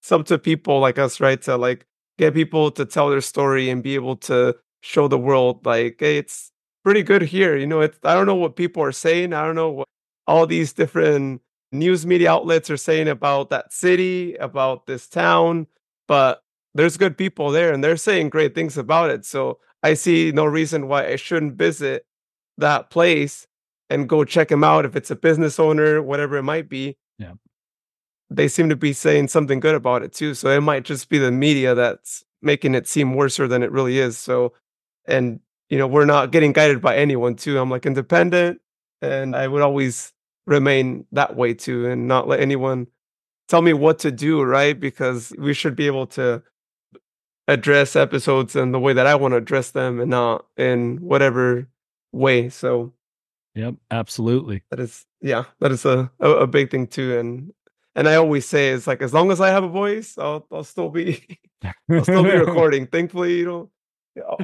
[0.00, 1.86] it's up to people like us, right, to like
[2.18, 6.18] get people to tell their story and be able to show the world like, hey,
[6.18, 6.52] it's
[6.84, 7.56] pretty good here.
[7.56, 9.32] You know, it's I don't know what people are saying.
[9.32, 9.88] I don't know what
[10.26, 11.42] all these different
[11.72, 15.66] news media outlets are saying about that city, about this town,
[16.08, 16.42] but
[16.74, 19.24] there's good people there and they're saying great things about it.
[19.24, 22.06] So I see no reason why I shouldn't visit
[22.58, 23.46] that place
[23.88, 26.96] and go check them out if it's a business owner, whatever it might be.
[27.18, 27.34] Yeah.
[28.30, 30.34] They seem to be saying something good about it too.
[30.34, 33.98] So it might just be the media that's making it seem worse than it really
[33.98, 34.18] is.
[34.18, 34.52] So
[35.06, 37.58] and you know, we're not getting guided by anyone too.
[37.58, 38.60] I'm like independent
[39.02, 40.12] and I would always
[40.46, 42.86] remain that way too and not let anyone
[43.48, 44.78] tell me what to do, right?
[44.78, 46.42] Because we should be able to
[47.48, 51.68] address episodes in the way that I want to address them and not in whatever
[52.12, 52.48] way.
[52.48, 52.92] So
[53.54, 54.62] Yep, absolutely.
[54.70, 57.18] that is yeah, that is a, a, a big thing too.
[57.18, 57.52] And
[57.94, 60.64] and I always say it's like as long as I have a voice, I'll I'll
[60.64, 61.38] still be
[61.90, 62.86] I'll still be recording.
[62.86, 63.70] Thankfully, you know,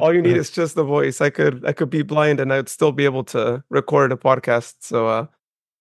[0.01, 1.21] all you need is just the voice.
[1.21, 4.77] I could I could be blind and I'd still be able to record a podcast.
[4.81, 5.27] So uh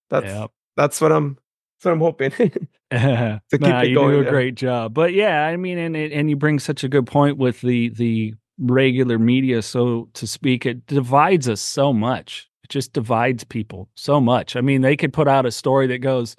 [0.10, 0.52] that's Yep.
[0.76, 1.38] that's what I'm
[1.86, 2.32] what I'm hoping.
[2.91, 4.30] to keep nah, it you going, do a yeah.
[4.30, 4.94] great job.
[4.94, 8.34] But yeah, I mean, and and you bring such a good point with the the
[8.60, 10.65] regular media, so to speak.
[10.65, 12.50] It divides us so much.
[12.63, 14.56] It just divides people so much.
[14.56, 16.36] I mean, they could put out a story that goes.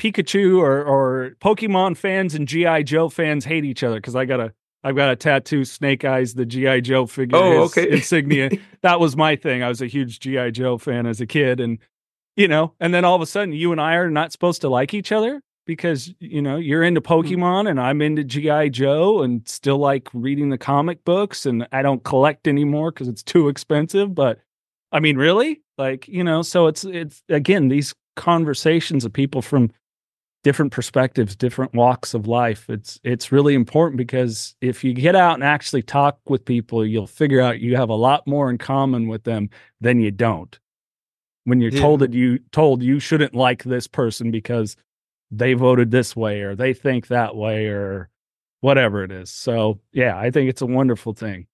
[0.00, 4.40] Pikachu or, or Pokemon fans and GI Joe fans hate each other because I got
[4.40, 7.90] a I've got a tattoo Snake Eyes the GI Joe figure Oh, okay.
[7.90, 9.62] insignia that was my thing.
[9.62, 11.78] I was a huge GI Joe fan as a kid, and
[12.36, 14.68] you know, and then all of a sudden, you and I are not supposed to
[14.68, 17.42] like each other because you know you're into mm-hmm.
[17.42, 21.82] Pokemon and I'm into GI Joe and still like reading the comic books, and I
[21.82, 24.14] don't collect anymore because it's too expensive.
[24.14, 24.40] But
[24.92, 29.70] I mean, really, like you know, so it's it's again these conversations of people from
[30.42, 35.34] different perspectives different walks of life it's it's really important because if you get out
[35.34, 39.06] and actually talk with people you'll figure out you have a lot more in common
[39.06, 40.58] with them than you don't
[41.44, 41.80] when you're Yeah.
[41.80, 44.76] told that you told you shouldn't like this person because
[45.30, 48.10] they voted this way or they think that way or
[48.60, 51.46] whatever it is so yeah i think it's a wonderful thing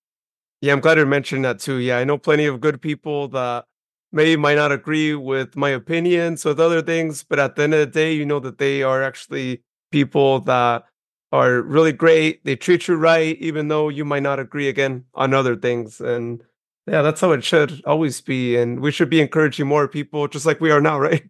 [0.62, 1.76] Yeah, I'm glad you mentioned that too.
[1.76, 3.66] Yeah, I know plenty of good people that
[4.10, 7.80] maybe might not agree with my opinions with other things, but at the end of
[7.80, 10.84] the day, you know that they are actually people that
[11.30, 12.42] are really great.
[12.44, 16.00] They treat you right, even though you might not agree again on other things.
[16.00, 16.42] And
[16.86, 18.56] yeah, that's how it should always be.
[18.56, 21.24] And we should be encouraging more people, just like we are now, right?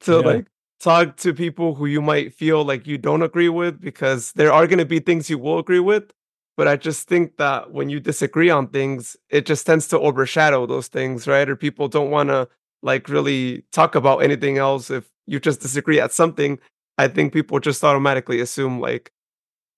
[0.00, 0.16] to Yeah.
[0.18, 0.46] like
[0.80, 4.66] talk to people who you might feel like you don't agree with, because there are
[4.66, 6.04] going to be things you will agree with.
[6.56, 10.66] But I just think that when you disagree on things, it just tends to overshadow
[10.66, 11.48] those things, right?
[11.48, 12.46] Or people don't want to
[12.82, 16.58] like really talk about anything else if you just disagree at something.
[16.98, 19.12] I think people just automatically assume like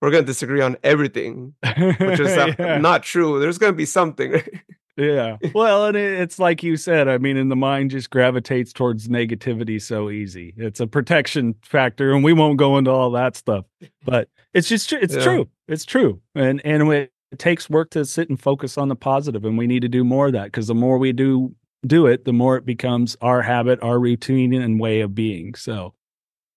[0.01, 1.55] we're going to disagree on everything,
[2.01, 2.79] which is Yeah.
[2.79, 3.38] not true.
[3.38, 4.33] There's going to be something.
[4.33, 4.62] right?
[4.97, 5.39] Yeah.
[5.55, 7.09] Well, and it, it's like you said.
[7.09, 10.55] I mean, and the mind just gravitates towards negativity so easy.
[10.57, 13.65] It's a protection factor, and we won't go into all that stuff.
[14.05, 15.23] But it's just it's Yeah.
[15.25, 15.49] true.
[15.67, 19.45] It's true, and and it, it takes work to sit and focus on the positive,
[19.45, 21.55] and we need to do more of that because the more we do
[21.87, 25.55] do it, the more it becomes our habit, our routine, and way of being.
[25.55, 25.95] So.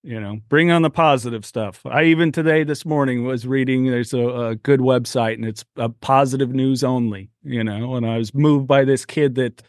[0.03, 1.85] You know, bring on the positive stuff.
[1.85, 3.85] I even today, this morning, was reading.
[3.85, 7.29] There's a, a good website, and it's a positive news only.
[7.43, 9.63] You know, and I was moved by this kid that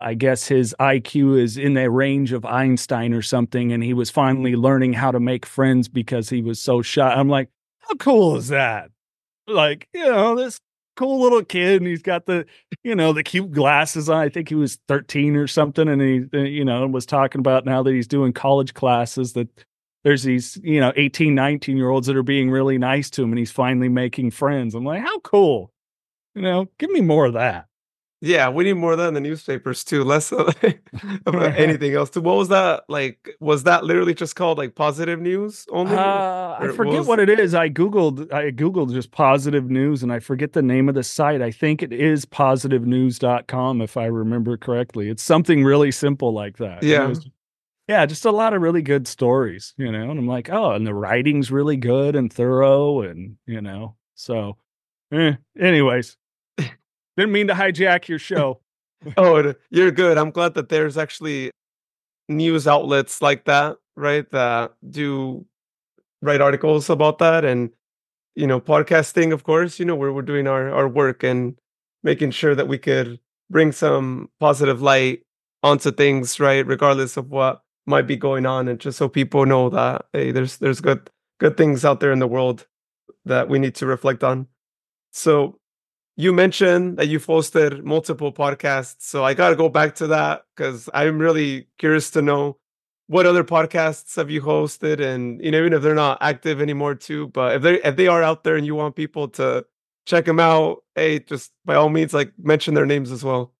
[0.00, 4.10] I guess his IQ is in the range of Einstein or something, and he was
[4.10, 7.08] finally learning how to make friends because he was so shy.
[7.08, 8.90] I'm like, how cool is that?
[9.46, 10.58] Like, you know, this
[10.96, 12.46] cool little kid, and he's got the,
[12.82, 14.18] you know, the cute glasses on.
[14.18, 17.64] I think he was 13 or something, and he, uh, you know, was talking about
[17.64, 19.48] now that he's doing college classes that
[20.04, 23.30] there's these, you know, 18, 19 year olds that are being really nice to him,
[23.30, 24.74] and he's finally making friends.
[24.74, 25.72] I'm like, how cool?
[26.34, 27.66] You know, give me more of that.
[28.20, 30.48] Yeah, we need more of that in the newspapers too, less of,
[31.26, 32.10] about anything else.
[32.10, 32.20] Too.
[32.22, 33.36] What was that like?
[33.40, 35.94] Was that literally just called like positive news only?
[35.96, 37.54] Uh, I forget was- what it is.
[37.54, 41.42] I googled I googled just positive news and I forget the name of the site.
[41.42, 45.08] I think it is positivenews.com if I remember correctly.
[45.08, 46.82] It's something really simple like that.
[46.82, 47.06] Yeah.
[47.06, 47.28] was-
[47.88, 50.10] yeah, just a lot of really good stories, you know.
[50.10, 54.56] And I'm like, "Oh, and the writing's really good and thorough and, you know." So,
[55.12, 56.16] eh, anyways,
[57.16, 58.60] didn't mean to hijack your show.
[59.16, 60.18] oh, you're good.
[60.18, 61.50] I'm glad that there's actually
[62.28, 64.28] news outlets like that, right?
[64.30, 65.46] That do
[66.22, 67.70] write articles about that and
[68.36, 71.58] you know, podcasting, of course, you know, where we're doing our, our work and
[72.02, 73.18] making sure that we could
[73.50, 75.22] bring some positive light
[75.62, 76.64] onto things, right?
[76.66, 78.68] Regardless of what might be going on.
[78.68, 81.10] And just so people know that hey, there's there's good
[81.40, 82.66] good things out there in the world
[83.24, 84.46] that we need to reflect on.
[85.12, 85.58] So
[86.16, 88.96] you mentioned that you've hosted multiple podcasts.
[89.00, 92.56] So I got to go back to that because I'm really curious to know
[93.08, 96.94] what other podcasts have you hosted and you know even if they're not active anymore
[96.94, 99.64] too but if they if they are out there and you want people to
[100.06, 103.52] check them out hey just by all means like mention their names as well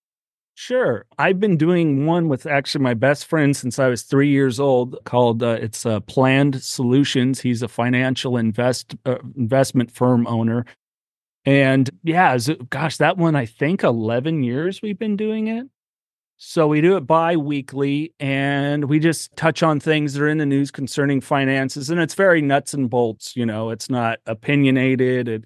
[0.58, 1.04] Sure.
[1.18, 4.96] I've been doing one with actually my best friend since I was three years old
[5.04, 7.42] called uh, it's uh, Planned Solutions.
[7.42, 10.64] He's a financial invest uh, investment firm owner.
[11.46, 12.36] And yeah,
[12.70, 15.66] gosh, that one, I think 11 years we've been doing it.
[16.38, 20.36] So we do it bi weekly and we just touch on things that are in
[20.36, 21.88] the news concerning finances.
[21.88, 25.28] And it's very nuts and bolts, you know, it's not opinionated.
[25.28, 25.44] It,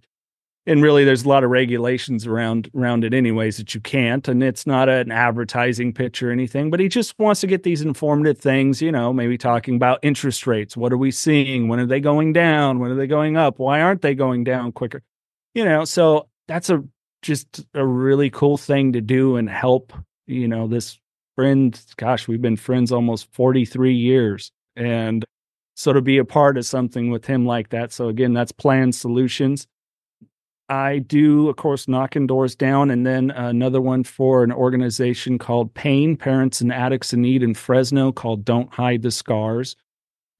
[0.66, 4.42] and really there's a lot of regulations around around it anyways that you can't and
[4.42, 8.38] it's not an advertising pitch or anything but he just wants to get these informative
[8.38, 12.00] things you know maybe talking about interest rates what are we seeing when are they
[12.00, 15.02] going down when are they going up why aren't they going down quicker
[15.54, 16.82] you know so that's a
[17.22, 19.92] just a really cool thing to do and help
[20.26, 20.98] you know this
[21.36, 25.24] friend gosh we've been friends almost 43 years and
[25.74, 28.94] so to be a part of something with him like that so again that's planned
[28.94, 29.66] solutions
[30.70, 35.74] I do, of course, knocking doors down, and then another one for an organization called
[35.74, 39.74] Pain Parents and Addicts in Need in Fresno called Don't Hide the Scars.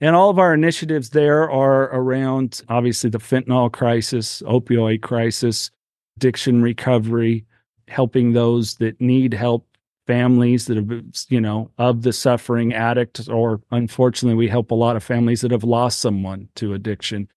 [0.01, 5.71] And all of our initiatives there are around obviously the fentanyl crisis, opioid crisis,
[6.17, 7.45] addiction recovery,
[7.89, 9.67] helping those that need help,
[10.07, 10.91] families that have,
[11.29, 15.51] you know, of the suffering addict, or unfortunately, we help a lot of families that
[15.51, 17.29] have lost someone to addiction.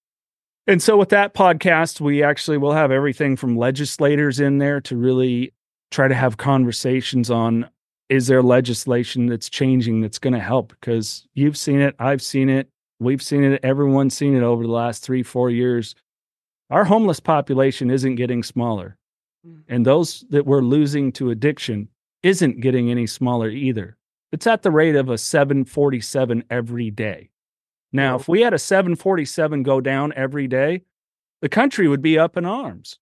[0.65, 4.95] And so with that podcast, we actually will have everything from legislators in there to
[4.95, 5.53] really
[5.91, 7.69] try to have conversations on
[8.13, 12.47] is there legislation that's changing that's going to help because you've seen it, I've seen
[12.47, 15.95] it, we've seen it, everyone's seen it over the last 3 4 years.
[16.69, 18.97] Our homeless population isn't getting smaller.
[19.45, 19.63] Mm.
[19.67, 21.89] And those that we're losing to addiction
[22.21, 23.97] isn't getting any smaller either.
[24.31, 27.31] It's at the rate of a 747 every day.
[27.91, 30.83] Now, if we had a 747 go down every day,
[31.41, 32.99] the country would be up in arms.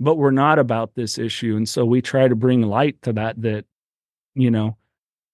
[0.00, 1.54] But we're not about this issue.
[1.54, 3.66] And so we try to bring light to that, that,
[4.38, 4.76] you know,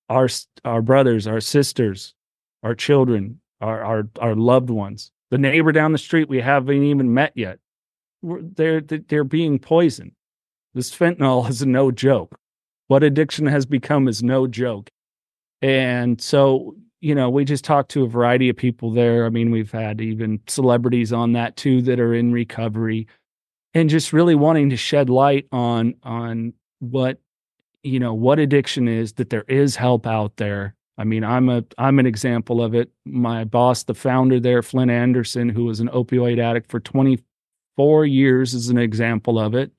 [0.08, 0.28] our,
[0.64, 2.14] our brothers, our sisters,
[2.62, 7.14] our children, our, our, our loved ones, the neighbor down the street we haven't even
[7.14, 7.58] met yet,
[8.22, 10.12] they're, they're being poisoned.
[10.74, 12.38] This fentanyl is no joke.
[12.88, 14.90] What addiction has become is no joke.
[15.62, 19.26] And so you know, we just talked to a variety of people there.
[19.26, 23.08] I mean, we've had even celebrities on that too that are in recovery
[23.74, 27.18] and just really wanting to shed light on on what
[27.84, 30.74] you know, what addiction is, that there is help out there.
[30.96, 32.90] I mean, I'm a I'm an example of it.
[33.04, 38.54] My boss, the founder there, Flindt Andersen, who was an opioid addict for 24 years
[38.54, 39.72] is an example of it.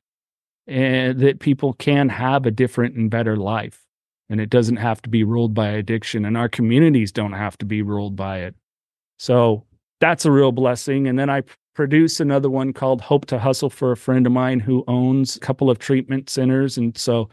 [0.68, 3.86] And that people can have a different and better life
[4.30, 7.66] and it doesn't have to be ruled by addiction and our communities don't have to
[7.66, 8.56] be ruled by it
[9.18, 9.64] so
[10.00, 11.42] that's a real blessing and then i
[11.74, 15.40] produce another one called hope to hustle for a friend of mine who owns a
[15.40, 17.30] couple of treatment centers and so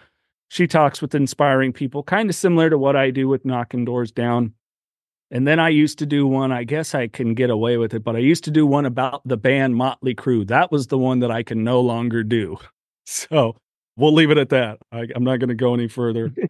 [0.53, 4.13] she talks with inspiring people kind of similar to what i do with knocking doors
[4.13, 4.53] down
[5.31, 8.05] and then i used to do one i guess i can get away with it
[8.05, 11.21] but i used to do one about the band motley crue that was the one
[11.21, 12.59] that i can no longer do
[13.07, 13.57] so
[13.97, 16.31] we'll leave it at that I, i'm not going to go any further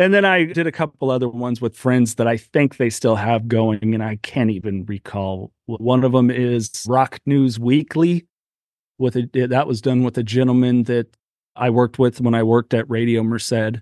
[0.00, 3.16] And then I did a couple other ones with friends that I think they still
[3.16, 5.50] have going, and I can't even recall.
[5.66, 8.24] One of them is Rock News Weekly.
[8.96, 11.16] With a, that was done with a gentleman that
[11.58, 13.80] I worked with when I worked at Radio Merced,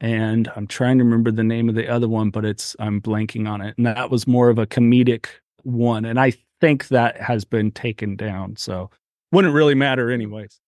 [0.00, 3.48] and I'm trying to remember the name of the other one, but it's I'm blanking
[3.48, 3.74] on it.
[3.76, 5.26] And that was more of a comedic
[5.62, 8.56] one, and I think that has been taken down.
[8.56, 8.90] So
[9.32, 10.60] wouldn't really matter anyways.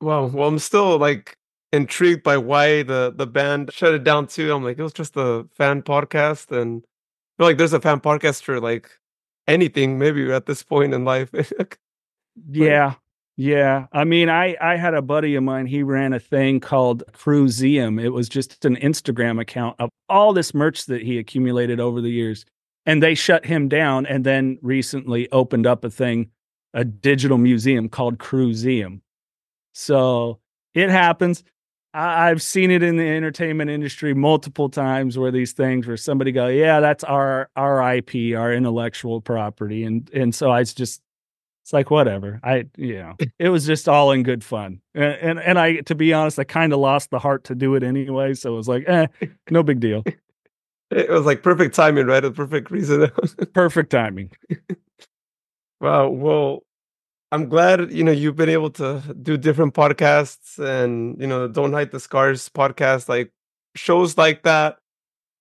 [0.00, 1.36] Well, well, I'm still like
[1.72, 4.52] intrigued by why the the band shut it down too.
[4.52, 8.00] I'm like, it was just a fan podcast, and I feel like there's a fan
[8.00, 8.90] podcast for like
[9.46, 11.30] anything, maybe at this point in life.
[12.50, 12.94] yeah.
[13.36, 13.86] Yeah.
[13.92, 18.02] I mean, I I had a buddy of mine, he ran a thing called Crewseum.
[18.02, 22.10] It was just an Instagram account of all this merch that he accumulated over the
[22.10, 22.44] years.
[22.86, 26.30] And they shut him down and then recently opened up a thing,
[26.74, 29.00] a digital museum called Crewseum.
[29.72, 30.38] So
[30.74, 31.42] it happens.
[31.94, 36.30] I, I've seen it in the entertainment industry multiple times where these things where somebody
[36.30, 41.00] go, yeah, that's our our IP, our intellectual property, and and so I just
[41.64, 42.40] it's like whatever.
[42.44, 45.94] I you know it was just all in good fun, and and, and I to
[45.94, 48.34] be honest, I kind of lost the heart to do it anyway.
[48.34, 49.06] So it was like, eh,
[49.50, 50.04] no big deal.
[50.90, 52.24] It was like perfect timing, right?
[52.24, 53.10] A perfect reason.
[53.52, 54.30] perfect timing.
[55.80, 56.08] wow.
[56.08, 56.62] Well,
[57.32, 61.72] I'm glad you know you've been able to do different podcasts and you know don't
[61.72, 63.32] hide the scars podcast like
[63.74, 64.78] shows like that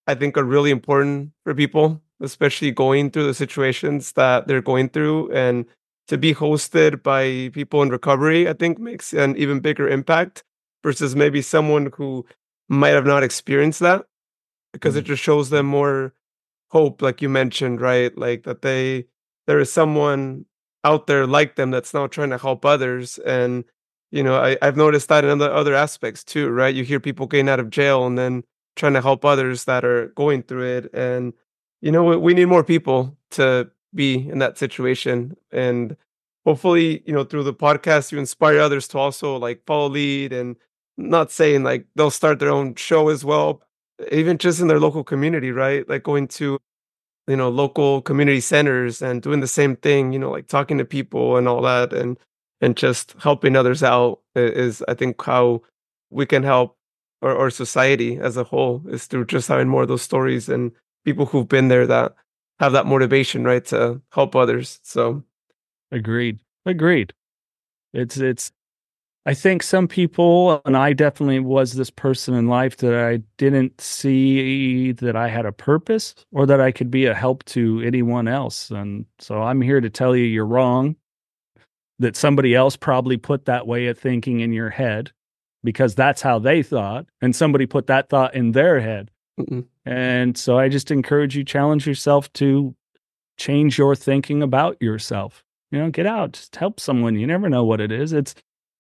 [0.07, 4.89] I think are really important for people especially going through the situations that they're going
[4.89, 5.65] through and
[6.07, 10.43] to be hosted by people in recovery I think makes an even bigger impact
[10.83, 12.25] versus maybe someone who
[12.69, 14.05] might have not experienced that
[14.71, 14.99] because mm-hmm.
[14.99, 16.13] it just shows them more
[16.69, 18.17] hope like you mentioned right?
[18.17, 19.05] Like that they
[19.47, 20.45] there is someone
[20.83, 23.17] out there like them that's now trying to help others.
[23.19, 23.63] And
[24.11, 26.75] you know I, i've noticed that in other, other aspects too right?
[26.75, 28.43] You hear people getting out of jail and then
[28.75, 30.93] trying to help others that are going through it.
[30.93, 31.33] And
[31.81, 35.35] you know we, we need more people to be in that situation.
[35.51, 35.95] And
[36.45, 40.55] hopefully you know through the podcast you inspire others to also like follow lead and
[40.97, 43.61] not saying like they'll start their own show as well
[44.11, 45.87] even just in their local community right?
[45.87, 46.59] Like going to
[47.27, 50.85] you know local community centers and doing the same thing you know like talking to
[50.85, 52.17] people and all that and
[52.61, 55.61] and just helping others out is i think how
[56.09, 56.77] we can help
[57.21, 60.73] our, society as a whole is through just having more of those stories and
[61.05, 62.13] people who've been there that
[62.59, 65.23] have that motivation right to help others so
[65.91, 67.13] agreed agreed
[67.93, 68.51] it's it's
[69.25, 73.79] I think some people, and I definitely was this person in life that I didn't
[73.79, 78.27] see that I had a purpose or that I could be a help to anyone
[78.27, 78.69] else.
[78.69, 80.97] And so I'm here to tell you you're wrong,
[81.99, 85.11] that somebody else probably put that way of thinking in your head
[85.63, 87.05] because that's how they thought.
[87.21, 89.09] And somebody put that thought in their head.
[89.39, 89.65] Mm-mm.
[89.85, 92.75] And so I just encourage you, challenge yourself to
[93.37, 95.43] change your thinking about yourself.
[95.71, 97.17] You know, get out, just help someone.
[97.17, 98.13] You never know what it is.
[98.13, 98.35] It's,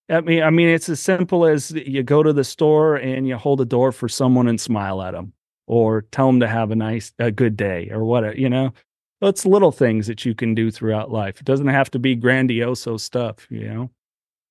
[0.09, 3.35] I mean, I mean, it's as simple as you go to the store and you
[3.35, 5.33] hold a door for someone and smile at them,
[5.65, 8.37] or tell them to have a nice, a good day, or whatever.
[8.37, 8.73] You know,
[9.21, 11.39] it's little things that you can do throughout life.
[11.39, 13.47] It doesn't have to be grandioso stuff.
[13.49, 13.89] You know,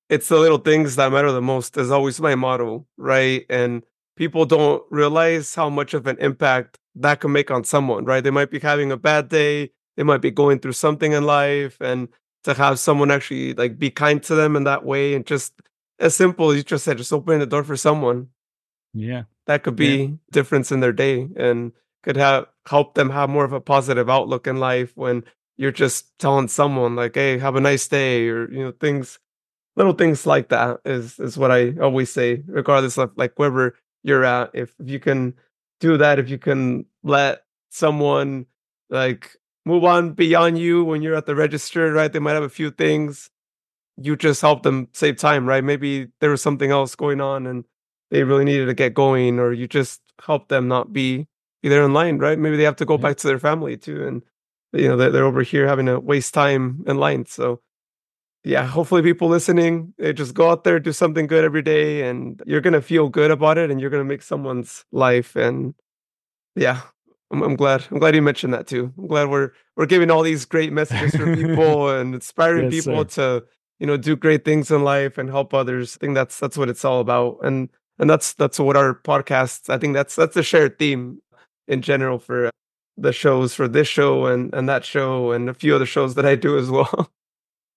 [0.09, 1.77] it's the little things that matter the most.
[1.77, 3.45] Is always my motto, right?
[3.49, 3.83] And
[4.15, 8.23] people don't realize how much of an impact that can make on someone, right?
[8.23, 11.77] They might be having a bad day, they might be going through something in life,
[11.81, 12.07] and
[12.43, 15.53] to have someone actually like be kind to them in that way and just
[15.99, 18.27] as simple as you just said, just open the door for someone.
[18.93, 19.23] Yeah.
[19.45, 20.09] That could be yeah.
[20.31, 21.71] difference in their day and
[22.03, 25.23] could have help them have more of a positive outlook in life when
[25.57, 29.19] you're just telling someone like, hey, have a nice day or you know, things
[29.75, 34.25] little things like that is is what I always say, regardless of like wherever you're
[34.25, 34.51] out.
[34.53, 35.33] If, if you can
[35.79, 38.45] do that, if you can let someone
[38.89, 39.35] like
[39.65, 42.11] move on beyond you when you're at the register, right?
[42.11, 43.29] They might have a few things.
[43.97, 45.63] You just help them save time, right?
[45.63, 47.63] Maybe there was something else going on and
[48.13, 51.27] they really needed to get going, or you just help them not be
[51.63, 52.37] be there in line, right?
[52.37, 53.01] Maybe they have to go yeah.
[53.01, 54.21] back to their family too, and
[54.71, 57.25] you know they're, they're over here having to waste time in line.
[57.25, 57.61] So
[58.43, 62.41] yeah, hopefully people listening, they just go out there, do something good every day, and
[62.45, 65.35] you're gonna feel good about it, and you're gonna make someone's life.
[65.35, 65.73] And
[66.55, 66.81] yeah,
[67.31, 67.85] I'm, I'm, glad.
[67.89, 68.93] I'm glad you mentioned that too.
[68.97, 73.07] I'm glad we're we're giving all these great messages for people and inspiring yes, people
[73.07, 73.39] sir.
[73.39, 73.45] to
[73.79, 75.95] you know do great things in life and help others.
[75.95, 79.69] I think that's that's what it's all about, and and that's that's what our podcasts.
[79.69, 81.21] I think that's that's a shared theme
[81.67, 82.49] in general for
[82.97, 86.25] the shows for this show and and that show and a few other shows that
[86.25, 87.09] I do as well.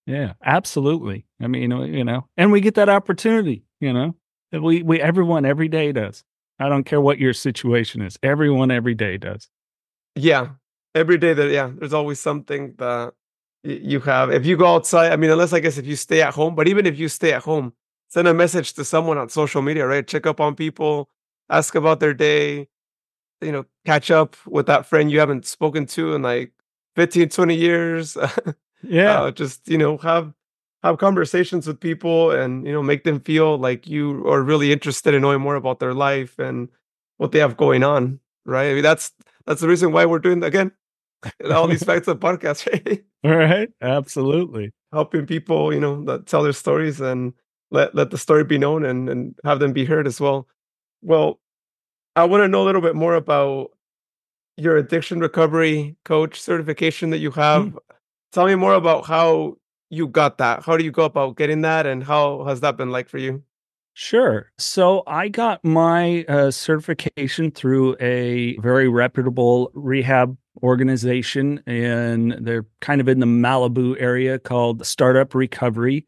[0.07, 1.27] Yeah, absolutely.
[1.41, 3.65] I mean, you know, and we get that opportunity.
[3.81, 4.15] You know,
[4.53, 6.25] we we everyone every day does.
[6.59, 8.17] I don't care what your situation is.
[8.23, 9.49] Everyone every day does.
[10.15, 10.51] Yeah.
[10.95, 13.13] Every day that yeah, there's always something that
[13.65, 14.31] you have.
[14.33, 16.69] If you go outside, I mean, unless I guess if you stay at home, but
[16.69, 17.75] even if you stay at home,
[18.09, 20.07] send a message to someone on social media, right?
[20.07, 21.11] Check up on people,
[21.51, 22.69] ask about their day,
[23.43, 26.53] you know, catch up with that friend you haven't spoken to in like
[26.97, 28.17] 15, 20 years.
[28.83, 29.23] yeah.
[29.23, 30.33] Uh, just, you know, have
[30.83, 35.15] have conversations with people and you know make them feel like you are really interested
[35.15, 36.69] in knowing more about their life and
[37.17, 38.71] what they have going on right?
[38.71, 39.13] I mean that's
[39.47, 40.73] that's the reason why we're doing again
[41.51, 43.05] all these facts of podcasts right?
[43.25, 44.73] All right absolutely.
[44.93, 47.33] Helping people you know that tell their stories and
[47.71, 50.47] let let the story be known and and have them be heard as well.
[51.03, 51.41] Well
[52.15, 53.73] i want to know a little bit more about
[54.57, 57.65] your addiction recovery coach certification that you have.
[57.65, 57.79] mm.
[58.33, 59.57] Tell me more about how
[59.91, 60.65] you got that.
[60.65, 63.43] How do you go about getting that, and how has that been like for you?
[63.95, 64.53] Sure.
[64.59, 73.01] So I got my uh, certification through a very reputable rehab organization, and they're kind
[73.01, 76.07] of in the Malibu area called Startup Recovery.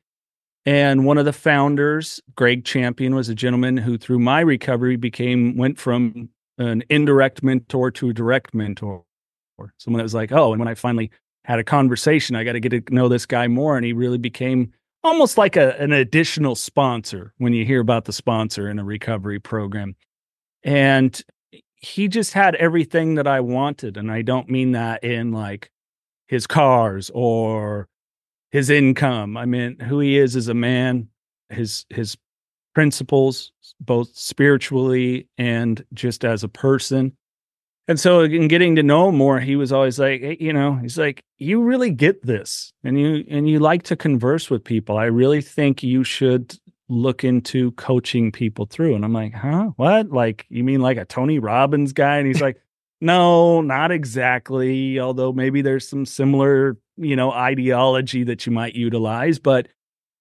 [0.66, 5.56] And one of the founders, Greg Champion, was a gentleman who, through my recovery, became
[5.56, 9.02] went from an indirect mentor to a direct mentor.
[9.56, 11.10] Or someone that was like, oh, and when I finally
[11.48, 14.18] had a conversation, I got to get to know this guy more, and he really
[14.18, 14.70] became
[15.02, 19.40] almost like a, an additional sponsor when you hear about the sponsor in a recovery
[19.40, 19.96] program.
[20.62, 21.18] And
[21.76, 23.96] he just had everything that I wanted.
[23.96, 25.70] And I don't mean that in like
[26.26, 27.88] his cars or
[28.50, 29.38] his income.
[29.38, 31.08] I mean who he is as a man,
[31.48, 32.14] his his
[32.74, 37.16] principles, both spiritually and just as a person.
[37.88, 40.74] And so in getting to know him more, he was always like, hey, you know,
[40.74, 44.98] he's like, you really get this and you and you like to converse with people.
[44.98, 46.54] I really think you should
[46.90, 48.94] look into coaching people through.
[48.94, 49.70] And I'm like, huh?
[49.76, 50.10] What?
[50.10, 52.18] Like, you mean like a Tony Robbins guy?
[52.18, 52.60] And he's like,
[53.00, 55.00] no, not exactly.
[55.00, 59.38] Although maybe there's some similar, you know, ideology that you might utilize.
[59.38, 59.68] But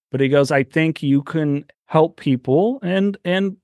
[0.10, 3.58] but he goes, I think you can help people and and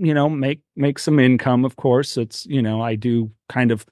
[0.00, 2.16] you know make make some income of course.
[2.16, 3.86] It's you know i do kind of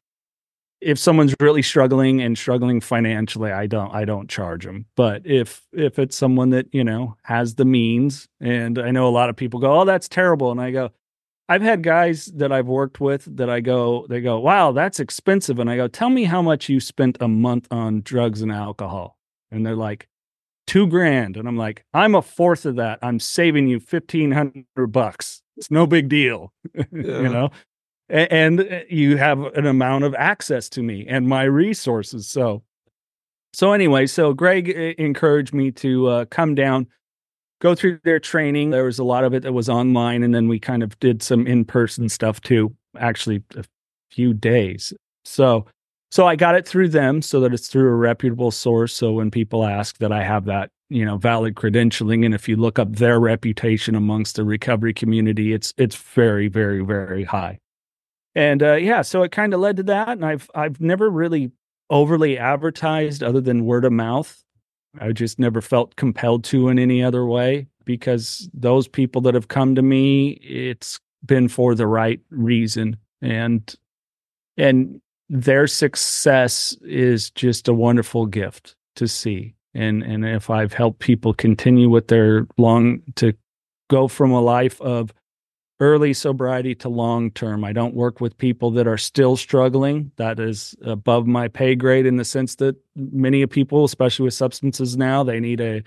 [0.81, 5.67] if someone's really struggling and struggling financially i don't i don't charge them but if
[5.73, 9.37] if it's someone that you know has the means and i know a lot of
[9.37, 10.91] people go oh that's terrible and i go
[11.49, 15.59] i've had guys that i've worked with that i go they go wow that's expensive
[15.59, 19.19] and i go tell me how much you spent a month on drugs and alcohol
[19.51, 20.07] and they're like
[20.67, 22.99] two grand and i'm like i'm a fourth of that.
[23.03, 26.85] I'm saving you 1500 bucks it's no big deal, yeah.
[26.93, 27.51] you know.
[28.09, 32.27] And, uh, you have an amount of access to me and my resources.
[32.27, 32.63] So,
[33.53, 36.87] so anyway, so Greg uh, encouraged me to uh, come down,
[37.61, 38.71] go through their training.
[38.71, 41.23] There was a lot of it that was online, and then we kind of did
[41.23, 42.75] some in person stuff too.
[42.99, 43.65] Actually, a
[44.11, 44.95] few days.
[45.27, 45.67] So,
[46.11, 48.95] so I got it through them, so that it's through a reputable source.
[48.95, 52.57] So when people ask that I have that you know valid credentialing and if you
[52.57, 57.59] look up their reputation amongst the recovery community it's it's very very very high.
[58.35, 61.51] And uh, yeah so it kind of led to that and i've i've never really
[61.91, 64.45] overly advertised other than word of mouth.
[65.01, 69.49] I just never felt compelled to in any other way because those people that have
[69.49, 73.75] come to me it's been for the right reason and
[74.57, 81.01] and their success is just a wonderful gift to see and and if I've helped
[81.01, 83.35] people continue with their long to
[83.89, 85.13] go from a life of
[85.81, 87.65] early sobriety to long term.
[87.65, 90.11] I don't work with people that are still struggling.
[90.17, 94.97] That is above my pay grade in the sense that many people, especially with substances
[94.97, 95.83] now, they need a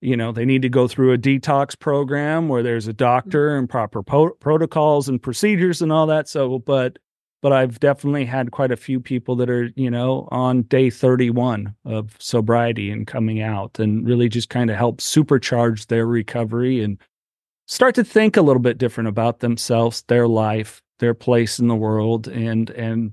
[0.00, 3.58] you know, they need to go through a detox program where there's a doctor mm-hmm.
[3.58, 6.28] and proper po- protocols and procedures and all that.
[6.28, 7.00] So, but
[7.40, 11.74] but I've definitely had quite a few people that are, you know, on day 31
[11.84, 16.98] of sobriety and coming out and really just kind of help supercharge their recovery and
[17.66, 21.76] start to think a little bit different about themselves, their life, their place in the
[21.76, 23.12] world and and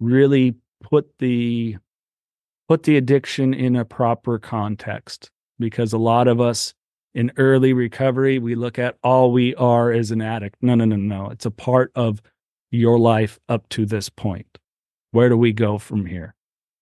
[0.00, 1.76] really put the
[2.68, 6.74] put the addiction in a proper context because a lot of us
[7.14, 10.56] in early recovery we look at all we are as an addict.
[10.60, 11.30] No, no, no, no.
[11.30, 12.20] It's a part of
[12.74, 14.58] your life up to this point?
[15.12, 16.34] Where do we go from here?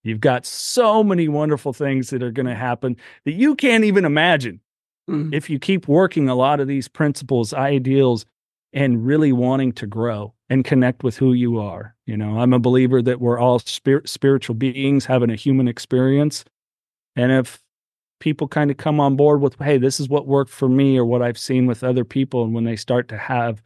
[0.05, 4.05] You've got so many wonderful things that are going to happen that you can't even
[4.05, 4.61] imagine
[5.09, 5.32] mm.
[5.32, 8.26] if you keep working a lot of these principles, ideals,
[8.72, 11.95] and really wanting to grow and connect with who you are.
[12.07, 16.45] You know, I'm a believer that we're all spir- spiritual beings having a human experience.
[17.14, 17.62] And if
[18.18, 21.05] people kind of come on board with, hey, this is what worked for me or
[21.05, 23.62] what I've seen with other people, and when they start to have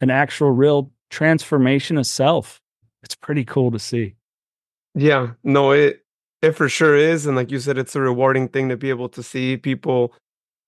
[0.00, 2.60] an actual real transformation of self.
[3.04, 4.16] It's pretty cool to see.
[4.94, 6.04] Yeah, no, it
[6.40, 9.08] it for sure is, and like you said, it's a rewarding thing to be able
[9.10, 10.12] to see people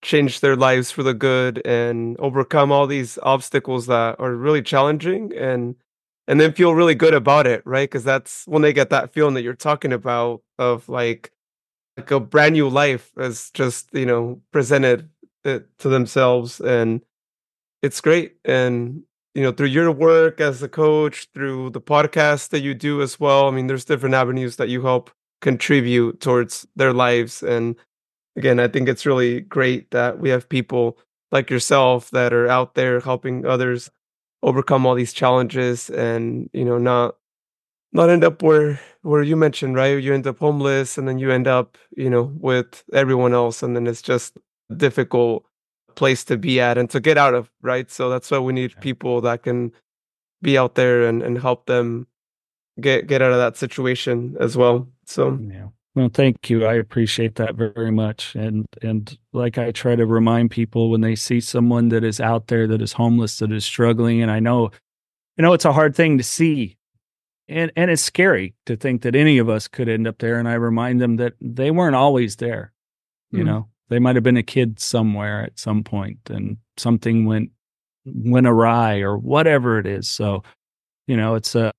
[0.01, 5.33] change their lives for the good and overcome all these obstacles that are really challenging
[5.35, 5.75] and
[6.27, 9.33] and then feel really good about it right because that's when they get that feeling
[9.33, 11.31] that you're talking about of like
[11.97, 15.09] like a brand new life as just you know presented
[15.43, 17.01] it to themselves and
[17.81, 19.03] it's great and
[19.35, 23.19] you know through your work as a coach through the podcast that you do as
[23.19, 25.11] well i mean there's different avenues that you help
[25.41, 27.75] contribute towards their lives and
[28.37, 30.97] again i think it's really great that we have people
[31.31, 33.91] like yourself that are out there helping others
[34.43, 37.15] overcome all these challenges and you know not
[37.93, 40.01] not end up where where you mentioned right?
[40.03, 43.75] You end up homeless and then you end up you know with everyone else and
[43.75, 44.37] then it's just
[44.75, 45.45] difficult
[45.95, 47.89] place to be at and to get out of, right?
[47.89, 49.71] So that's why we need people that can
[50.41, 52.07] be out there and, and help them
[52.79, 54.87] get get out of that situation as well.
[55.05, 55.67] So yeah.
[55.95, 56.65] Well, thank you.
[56.65, 58.35] I appreciate that very much.
[58.35, 62.47] And and like I try to remind people when they see someone that is out
[62.47, 64.71] there that is homeless, that is struggling, and I know,
[65.37, 66.77] you know, it's a hard thing to see.
[67.47, 70.37] And and it's scary to think that any of us could end up there.
[70.37, 72.73] And I remind them that they weren't always there.
[73.31, 77.25] You mm know, they might have been a kid somewhere at some point and something
[77.25, 77.51] went
[78.05, 80.07] went awry or whatever it is.
[80.07, 80.43] So,
[81.07, 81.71] you know, it's a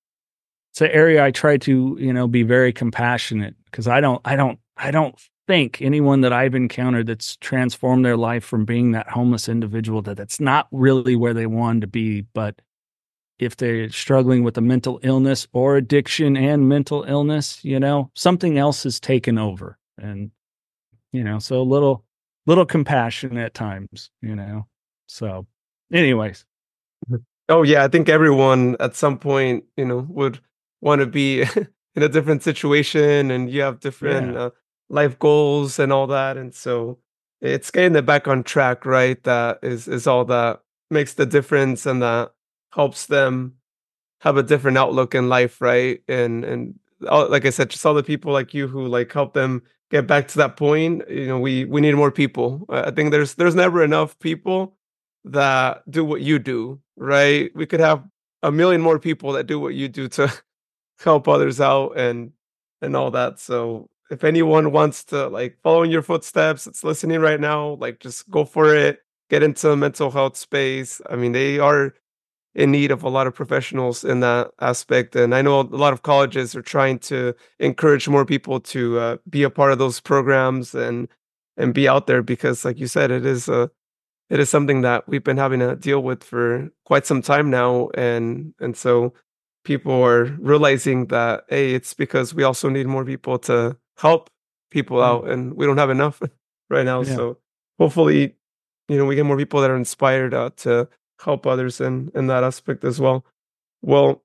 [0.77, 4.35] it's an area I try to, you know, be very compassionate because I don't, I
[4.35, 9.09] don't, I don't think anyone that I've encountered that's transformed their life from being that
[9.09, 12.21] homeless individual that that's not really where they wanted to be.
[12.21, 12.61] But
[13.39, 18.59] if they're struggling with a mental illness or addiction and mental illness, you know, something
[18.59, 19.79] else has taken over.
[19.97, 20.29] And,
[21.11, 22.03] you know, so a little,
[22.45, 24.67] little compassion at times, you know.
[25.07, 25.47] So,
[25.91, 26.45] anyways.
[27.49, 30.39] Oh yeah, I think everyone at some point, you know, would
[30.81, 31.41] want to be
[31.97, 34.39] in a different situation and you have different yeah.
[34.39, 34.49] uh,
[34.89, 36.97] life goals and all that and so
[37.41, 41.85] it's getting it back on track right that is is all that makes the difference
[41.85, 42.31] and that
[42.73, 43.53] helps them
[44.21, 46.75] have a different outlook in life right and and
[47.09, 50.05] all, like i said just all the people like you who like help them get
[50.07, 53.55] back to that point you know we we need more people i think there's there's
[53.55, 54.75] never enough people
[55.23, 58.03] that do what you do right we could have
[58.43, 60.31] a million more people that do what you do to
[60.99, 62.31] help others out and
[62.81, 63.39] and all that.
[63.39, 67.99] So if anyone wants to like follow in your footsteps, it's listening right now, like
[67.99, 68.99] just go for it.
[69.29, 71.01] Get into the mental health space.
[71.09, 71.93] I mean, they are
[72.57, 75.15] in need of a lot of professionals in that aspect.
[75.15, 79.17] And I know a lot of colleges are trying to encourage more people to uh,
[79.29, 81.07] be a part of those programs and
[81.55, 83.69] and be out there because, like you said, it is a
[84.29, 87.89] it is something that we've been having to deal with for quite some time now.
[87.93, 89.13] And and so
[89.63, 94.29] people are realizing that hey it's because we also need more people to help
[94.71, 95.25] people mm-hmm.
[95.25, 96.21] out and we don't have enough
[96.69, 97.15] right now yeah.
[97.15, 97.37] so
[97.77, 98.33] hopefully
[98.87, 100.87] you know we get more people that are inspired uh, to
[101.23, 103.25] help others in in that aspect as well
[103.81, 104.23] well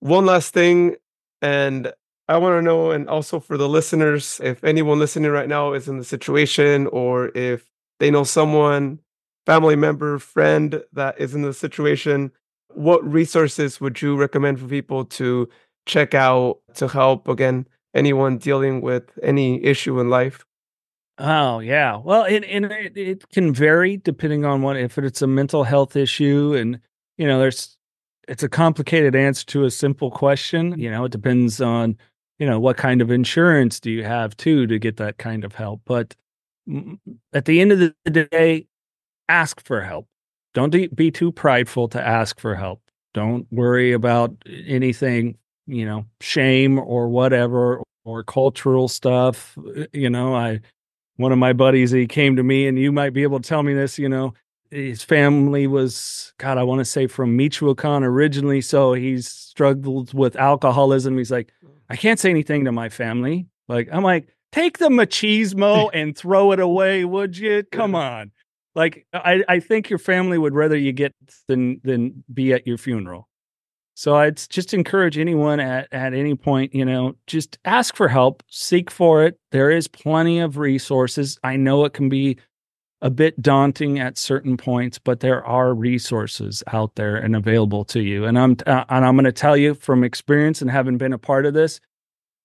[0.00, 0.96] one last thing
[1.40, 1.92] and
[2.28, 5.88] i want to know and also for the listeners if anyone listening right now is
[5.88, 7.66] in the situation or if
[7.98, 8.98] they know someone
[9.46, 12.30] family member friend that is in the situation
[12.74, 15.48] what resources would you recommend for people to
[15.86, 20.44] check out to help again anyone dealing with any issue in life?
[21.24, 25.26] Oh yeah, well, it and it, it can vary depending on what if it's a
[25.28, 26.80] mental health issue, and
[27.16, 27.76] you know, there's
[28.28, 30.78] it's a complicated answer to a simple question.
[30.78, 31.96] You know, it depends on
[32.40, 35.54] you know what kind of insurance do you have too to get that kind of
[35.54, 35.82] help.
[35.84, 36.16] But
[37.32, 37.94] at the end of the
[38.30, 38.66] day,
[39.28, 40.08] ask for help.
[40.54, 42.82] Don't be too prideful to ask for help.
[43.14, 44.34] Don't worry about
[44.66, 49.56] anything, you know, shame or whatever or cultural stuff.
[49.76, 50.60] Eh, you know, I
[51.16, 53.62] one of my buddies he came to me and you might be able to tell
[53.62, 54.34] me this, you know,
[54.72, 60.34] his family was god i want to say from michoacan originally so he's struggled with
[60.36, 61.18] alcoholism.
[61.18, 61.52] He's like
[61.90, 63.46] i can't say anything to my family.
[63.68, 67.64] Like i'm like take the machismo and throw it away would you?
[67.70, 68.32] Come on.
[68.74, 71.14] Like I, I think your family would rather you get
[71.46, 73.28] than than be at your funeral.
[73.94, 78.42] So I'd just encourage anyone at, at any point, you know, just ask for help,
[78.48, 79.38] seek for it.
[79.50, 81.38] There is plenty of resources.
[81.44, 82.38] I know it can be
[83.02, 88.00] a bit daunting at certain points, but there are resources out there and available to
[88.00, 88.24] you.
[88.24, 91.18] And I'm uh, and I'm going to tell you from experience and having been a
[91.18, 91.80] part of this,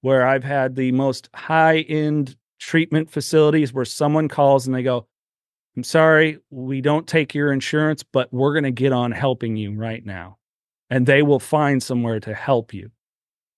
[0.01, 5.07] where I've had the most high end treatment facilities where someone calls and they go,
[5.77, 9.75] I'm sorry, we don't take your insurance, but we're going to get on helping you
[9.75, 10.37] right now.
[10.89, 12.91] And they will find somewhere to help you.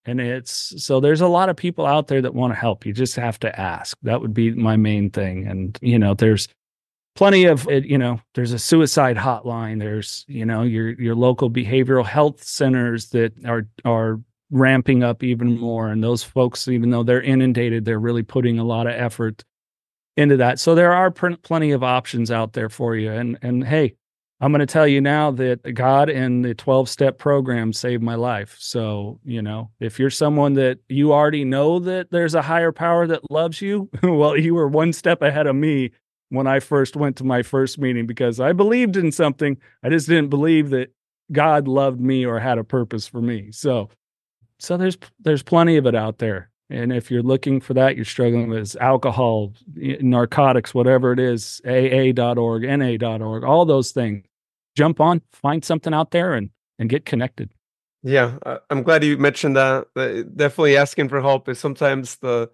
[0.05, 2.85] And it's so there's a lot of people out there that want to help.
[2.85, 3.97] You just have to ask.
[4.01, 5.45] That would be my main thing.
[5.45, 6.47] And, you know, there's
[7.15, 9.79] plenty of, you know, there's a suicide hotline.
[9.79, 14.19] There's, you know, your, your local behavioral health centers that are, are
[14.49, 15.89] ramping up even more.
[15.89, 19.43] And those folks, even though they're inundated, they're really putting a lot of effort
[20.17, 20.59] into that.
[20.59, 23.11] So there are pr- plenty of options out there for you.
[23.11, 23.95] And and hey,
[24.41, 28.15] I'm going to tell you now that God and the 12 step program saved my
[28.15, 28.55] life.
[28.57, 33.05] So, you know, if you're someone that you already know that there's a higher power
[33.07, 35.91] that loves you, well, you were one step ahead of me
[36.29, 39.57] when I first went to my first meeting because I believed in something.
[39.83, 40.93] I just didn't believe that
[41.31, 43.51] God loved me or had a purpose for me.
[43.51, 43.89] So,
[44.57, 46.48] so there's there's plenty of it out there.
[46.69, 52.61] And if you're looking for that, you're struggling with alcohol, narcotics, whatever it is, AA.org,
[52.61, 54.25] NA.org, all those things.
[54.75, 57.51] Jump on, find something out there and and get connected.
[58.01, 58.37] Yeah,
[58.69, 59.87] I'm glad you mentioned that.
[60.35, 62.49] Definitely asking for help is sometimes the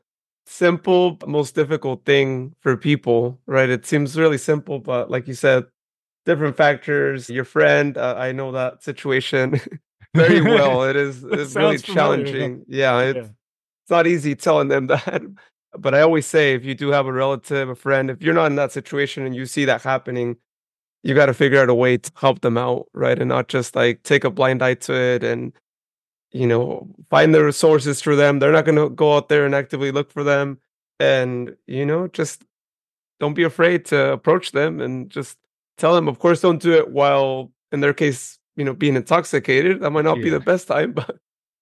[0.48, 3.70] simple, most difficult thing for people, right?
[3.70, 5.66] It seems really simple, but like you said,
[6.26, 7.30] different factors.
[7.30, 9.62] Your friend, uh, I know that situation
[10.16, 10.84] very well.
[10.90, 12.66] It is it's really challenging.
[12.68, 13.28] Yeah, it's, yeah.
[13.86, 15.22] It's not easy telling them that.
[15.78, 18.48] But I always say, if you do have a relative, a friend, if you're not
[18.48, 20.38] in that situation and you see that happening,
[21.04, 23.20] you got to figure out a way to help them out, right?
[23.20, 25.54] And not just like take a blind eye to it and
[26.32, 28.40] you know find the resources for them.
[28.40, 30.60] They're not going to go out there and actively look for them,
[31.00, 32.44] and you know just
[33.20, 35.38] don't be afraid to approach them and just
[35.78, 36.08] tell them.
[36.08, 39.82] Of course, don't do it while in their case, you know, being intoxicated.
[39.82, 40.24] That might not yeah.
[40.24, 41.18] be the best time, but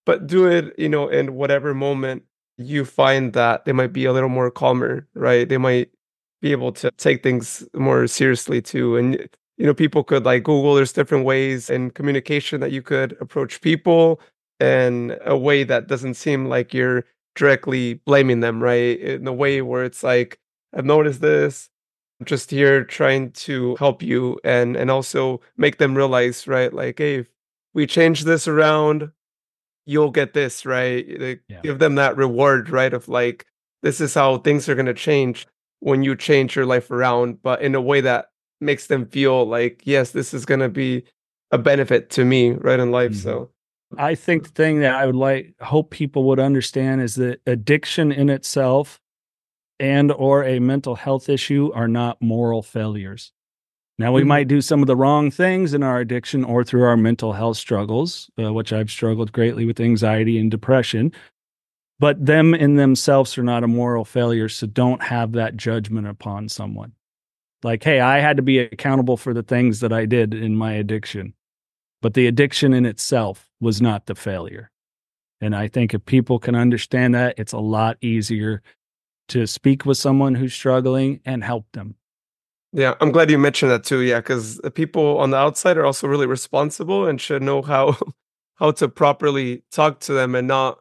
[0.06, 2.24] but do it, you know, in whatever moment
[2.58, 5.48] you find that they might be a little more calmer, right?
[5.48, 5.90] They might
[6.40, 8.96] be able to take things more seriously too.
[8.96, 10.74] And you know, people could like Google.
[10.74, 14.20] There's different ways in communication that you could approach people,
[14.60, 18.98] in a way that doesn't seem like you're directly blaming them, right?
[19.00, 20.38] In a way where it's like,
[20.74, 21.70] I've noticed this.
[22.20, 26.72] I'm just here trying to help you and and also make them realize, right?
[26.72, 27.28] Like, hey, if
[27.74, 29.10] we change this around,
[29.86, 31.06] you'll get this, right?
[31.20, 31.60] Like, yeah.
[31.62, 32.92] Give them that reward, right?
[32.92, 33.46] Of like,
[33.82, 35.46] this is how things are going to change
[35.80, 38.30] when you change your life around, but in a way that
[38.60, 41.04] makes them feel like, yes, this is going to be
[41.50, 43.12] a benefit to me right in life.
[43.12, 43.20] Mm-hmm.
[43.20, 43.50] So
[43.98, 48.10] I think the thing that I would like hope people would understand is that addiction
[48.10, 49.00] in itself
[49.78, 53.32] and or a mental health issue are not moral failures.
[53.98, 56.96] Now we might do some of the wrong things in our addiction or through our
[56.96, 61.12] mental health struggles, uh, which I've struggled greatly with anxiety and depression.
[62.00, 66.48] But them in themselves are not a moral failure so don't have that judgment upon
[66.48, 66.92] someone.
[67.62, 70.72] Like hey i had to be accountable for the things that i did in my
[70.72, 71.34] addiction.
[72.02, 74.72] But the addiction in itself was not the failure.
[75.40, 78.60] And i think if people can understand that it's a lot easier
[79.28, 81.94] to speak with someone who's struggling and help them
[82.74, 86.08] yeah i'm glad you mentioned that too yeah because people on the outside are also
[86.08, 87.96] really responsible and should know how
[88.56, 90.78] how to properly talk to them and not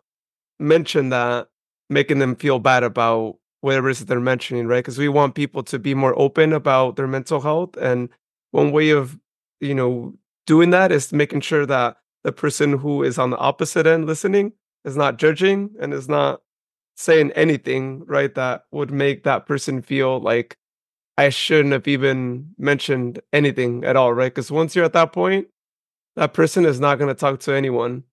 [0.59, 1.49] mention that,
[1.89, 4.79] making them feel bad about whatever it is that they're mentioning, right?
[4.83, 7.77] Because we want people to be more open about their mental health.
[7.77, 8.09] And
[8.51, 9.17] one way of,
[9.61, 10.15] you know,
[10.47, 14.53] doing that is making sure that the person who is on the opposite end listening
[14.85, 16.41] is not judging and is not
[16.95, 18.33] saying anything, right?
[18.35, 20.57] That would make that person feel like
[21.18, 24.34] I shouldn't have even mentioned anything at all, right?
[24.34, 25.47] Because once you're at that point,
[26.16, 28.03] that person is not going to talk to anyone.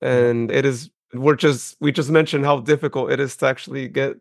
[0.00, 4.16] And it is we're just we just mentioned how difficult it is to actually get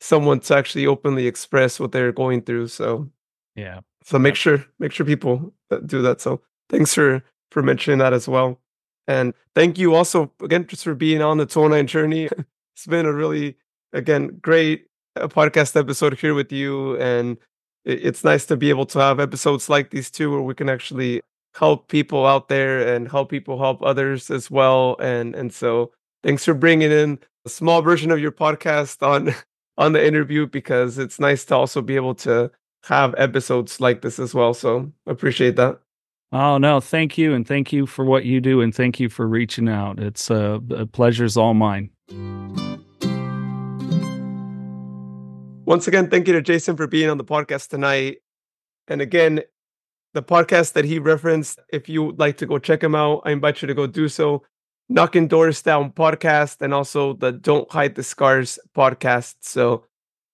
[0.00, 3.08] someone to actually openly express what they're going through so
[3.54, 3.80] yeah.
[4.02, 8.12] so make sure make sure people uh, do that so thanks for for mentioning that
[8.12, 8.58] as well.
[9.06, 12.28] And thank you also again just for being on the 209 journey.
[12.74, 13.58] It's been a really
[13.92, 17.36] again great uh, podcast episode here with you and
[17.84, 21.20] it's nice to be able to have episodes like these too where we can actually
[21.54, 26.44] help people out there and help people help others as well and and so Thanks
[26.44, 29.34] for bringing in a small version of your podcast on
[29.78, 32.50] on the interview because it's nice to also be able to
[32.84, 34.54] have episodes like this as well.
[34.54, 35.80] So appreciate that.
[36.30, 39.26] Oh no, thank you, and thank you for what you do, and thank you for
[39.26, 39.98] reaching out.
[39.98, 41.90] It's uh, a pleasure's all mine.
[45.64, 48.18] Once again, thank you to Jason for being on the podcast tonight.
[48.88, 49.42] And again,
[50.12, 53.30] the podcast that he referenced, if you would like to go check him out, I
[53.30, 54.42] invite you to go do so.
[54.88, 59.36] Knocking Doors Down podcast and also the Don't Hide the Scars podcast.
[59.40, 59.84] So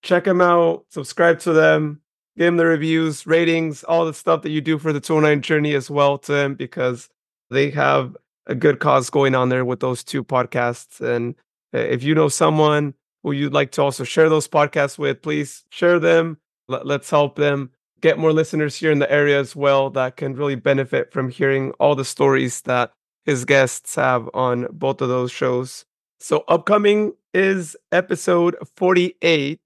[0.03, 2.01] check them out, subscribe to them,
[2.39, 5.75] give them the reviews, ratings, all the stuff that you do for the 209 journey
[5.75, 7.11] as well to them because
[7.51, 8.17] they have
[8.47, 11.03] a good cause going on there with those two podcasts.
[11.03, 11.35] And
[11.75, 15.65] uh, if you know someone who you'd like to also share those podcasts with, please
[15.71, 16.39] share them.
[16.69, 20.55] Let's help them get more listeners here in the area as well that can really
[20.55, 22.93] benefit from hearing all the stories that
[23.25, 25.85] his guests have on both of those shows.
[26.21, 29.61] So upcoming is episode 48.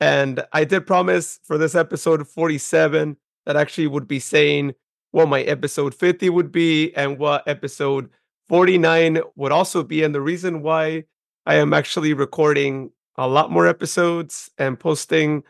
[0.00, 3.16] And I did promise for this episode 47
[3.46, 4.74] that actually would be saying
[5.12, 8.08] what my episode 50 would be and what episode
[8.48, 10.02] 49 would also be.
[10.02, 11.04] And the reason why
[11.46, 15.42] I am actually recording a lot more episodes and posting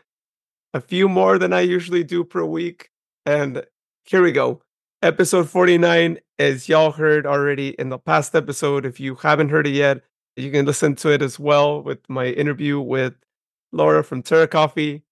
[0.73, 2.89] a few more than I usually do per week.
[3.25, 3.63] And
[4.05, 4.61] here we go.
[5.01, 9.75] Episode 49, as y'all heard already in the past episode, if you haven't heard it
[9.75, 10.01] yet,
[10.35, 13.13] You can listen to it as well with my interview with
[13.71, 15.03] Laura from Terra Coffee.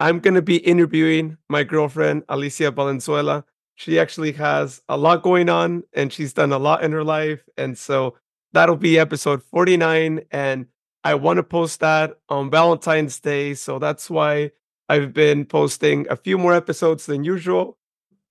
[0.00, 3.44] I'm going to be interviewing my girlfriend, Alicia Valenzuela.
[3.76, 7.44] She actually has a lot going on and she's done a lot in her life.
[7.58, 8.16] And so
[8.54, 10.22] that'll be episode 49.
[10.30, 10.66] And
[11.02, 13.54] I want to post that on Valentine's Day.
[13.54, 14.52] So that's why
[14.88, 17.76] I've been posting a few more episodes than usual.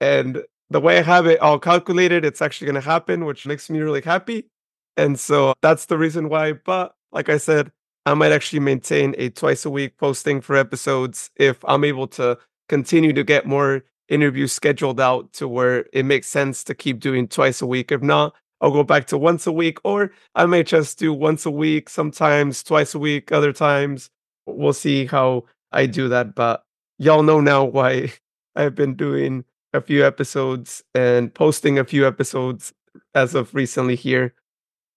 [0.02, 3.70] And the way I have it all calculated, it's actually going to happen, which makes
[3.70, 4.50] me really happy.
[4.98, 6.54] And so that's the reason why.
[6.54, 7.72] But like I said,
[8.06, 12.38] I might actually maintain a twice a week posting for episodes if I'm able to
[12.70, 17.28] continue to get more interviews scheduled out to where it makes sense to keep doing
[17.28, 17.92] twice a week.
[17.92, 18.34] If not,
[18.64, 21.90] I'll go back to once a week, or I may just do once a week,
[21.90, 24.10] sometimes twice a week, other times.
[24.46, 25.44] We'll see how
[25.74, 26.34] I do that.
[26.34, 26.64] But
[26.98, 28.14] y'all know now why
[28.56, 29.44] I've been doing
[29.74, 32.74] a few episodes and posting a few episodes
[33.14, 34.34] as of recently here.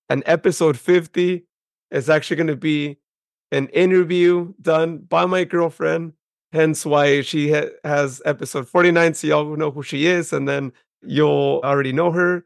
[0.09, 1.45] And episode 50
[1.91, 2.99] is actually going to be
[3.51, 6.13] an interview done by my girlfriend.
[6.53, 9.15] Hence why she ha- has episode 49.
[9.15, 12.45] So y'all know who she is, and then you'll already know her.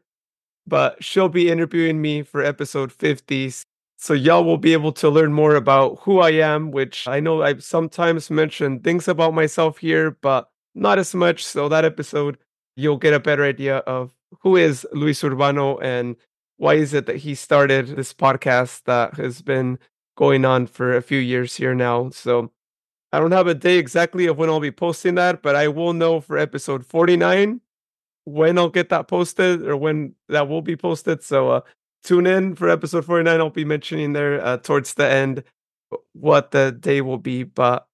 [0.67, 3.51] But she'll be interviewing me for episode 50.
[3.97, 7.43] So y'all will be able to learn more about who I am, which I know
[7.43, 11.43] I've sometimes mentioned things about myself here, but not as much.
[11.45, 12.37] So that episode,
[12.75, 16.15] you'll get a better idea of who is Luis Urbano and
[16.57, 19.77] why is it that he started this podcast that has been
[20.15, 22.09] going on for a few years here now.
[22.11, 22.51] So
[23.11, 25.93] I don't have a day exactly of when I'll be posting that, but I will
[25.93, 27.61] know for episode 49
[28.25, 31.23] when I'll get that posted or when that will be posted.
[31.23, 31.61] So uh,
[32.03, 33.39] tune in for episode 49.
[33.39, 35.43] I'll be mentioning there uh, towards the end
[36.13, 37.43] what the day will be.
[37.43, 37.87] But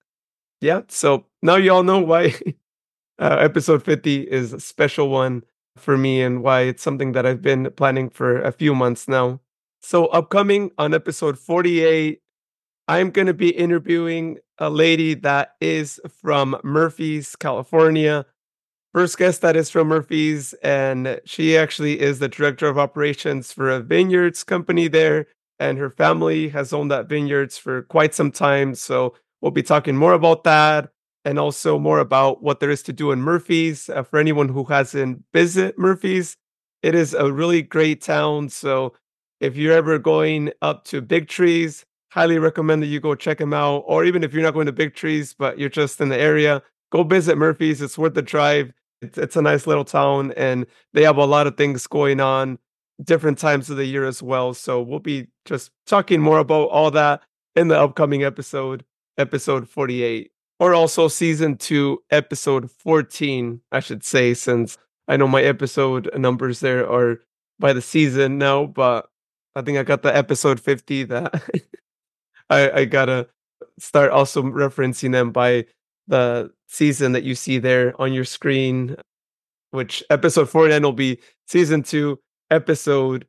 [0.61, 2.35] yeah, so now you all know why
[3.19, 5.43] uh, episode 50 is a special one
[5.77, 9.39] for me and why it's something that I've been planning for a few months now.
[9.79, 12.19] So, upcoming on episode 48,
[12.87, 18.25] I'm going to be interviewing a lady that is from Murphys, California.
[18.97, 23.69] First guest that is from Murphys, and she actually is the director of operations for
[23.69, 25.27] a vineyards company there.
[25.59, 28.73] And her family has owned that vineyards for quite some time.
[28.73, 30.89] So, we'll be talking more about that
[31.25, 33.87] and also more about what there is to do in Murphys.
[33.87, 36.35] Uh, for anyone who hasn't visited Murphys,
[36.81, 38.49] it is a really great town.
[38.49, 38.93] So
[39.39, 43.53] if you're ever going up to Big Trees, highly recommend that you go check them
[43.53, 43.83] out.
[43.85, 46.63] Or even if you're not going to Big Trees, but you're just in the area,
[46.91, 47.79] go visit Murphys.
[47.79, 48.73] It's worth the drive.
[49.01, 52.59] It's, it's a nice little town, and they have a lot of things going on
[53.03, 54.53] different times of the year as well.
[54.53, 57.21] So we'll be just talking more about all that
[57.55, 58.83] in the upcoming episode,
[59.17, 64.77] episode 48 or also season two, episode 14, I should say, since
[65.07, 67.19] I know my episode numbers there are
[67.59, 69.09] by the season now, but
[69.55, 71.43] I think I got the episode 50 that
[72.49, 73.27] I, I gotta
[73.79, 75.65] start also referencing them by
[76.07, 78.95] the season that you see there on your screen,
[79.71, 82.19] which episode 49 will be season two,
[82.51, 83.25] episode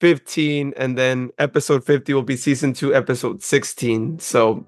[0.00, 4.18] 15, and then episode 50 will be season two, episode 16.
[4.18, 4.66] So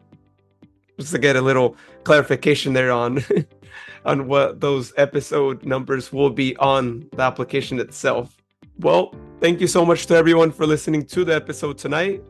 [0.98, 3.24] just to get a little clarification there on
[4.04, 8.36] on what those episode numbers will be on the application itself.
[8.78, 12.22] Well, thank you so much to everyone for listening to the episode tonight.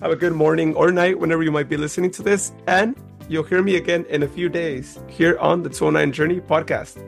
[0.00, 2.96] Have a good morning or night whenever you might be listening to this, and
[3.28, 7.02] you'll hear me again in a few days here on the 209 Journey podcast.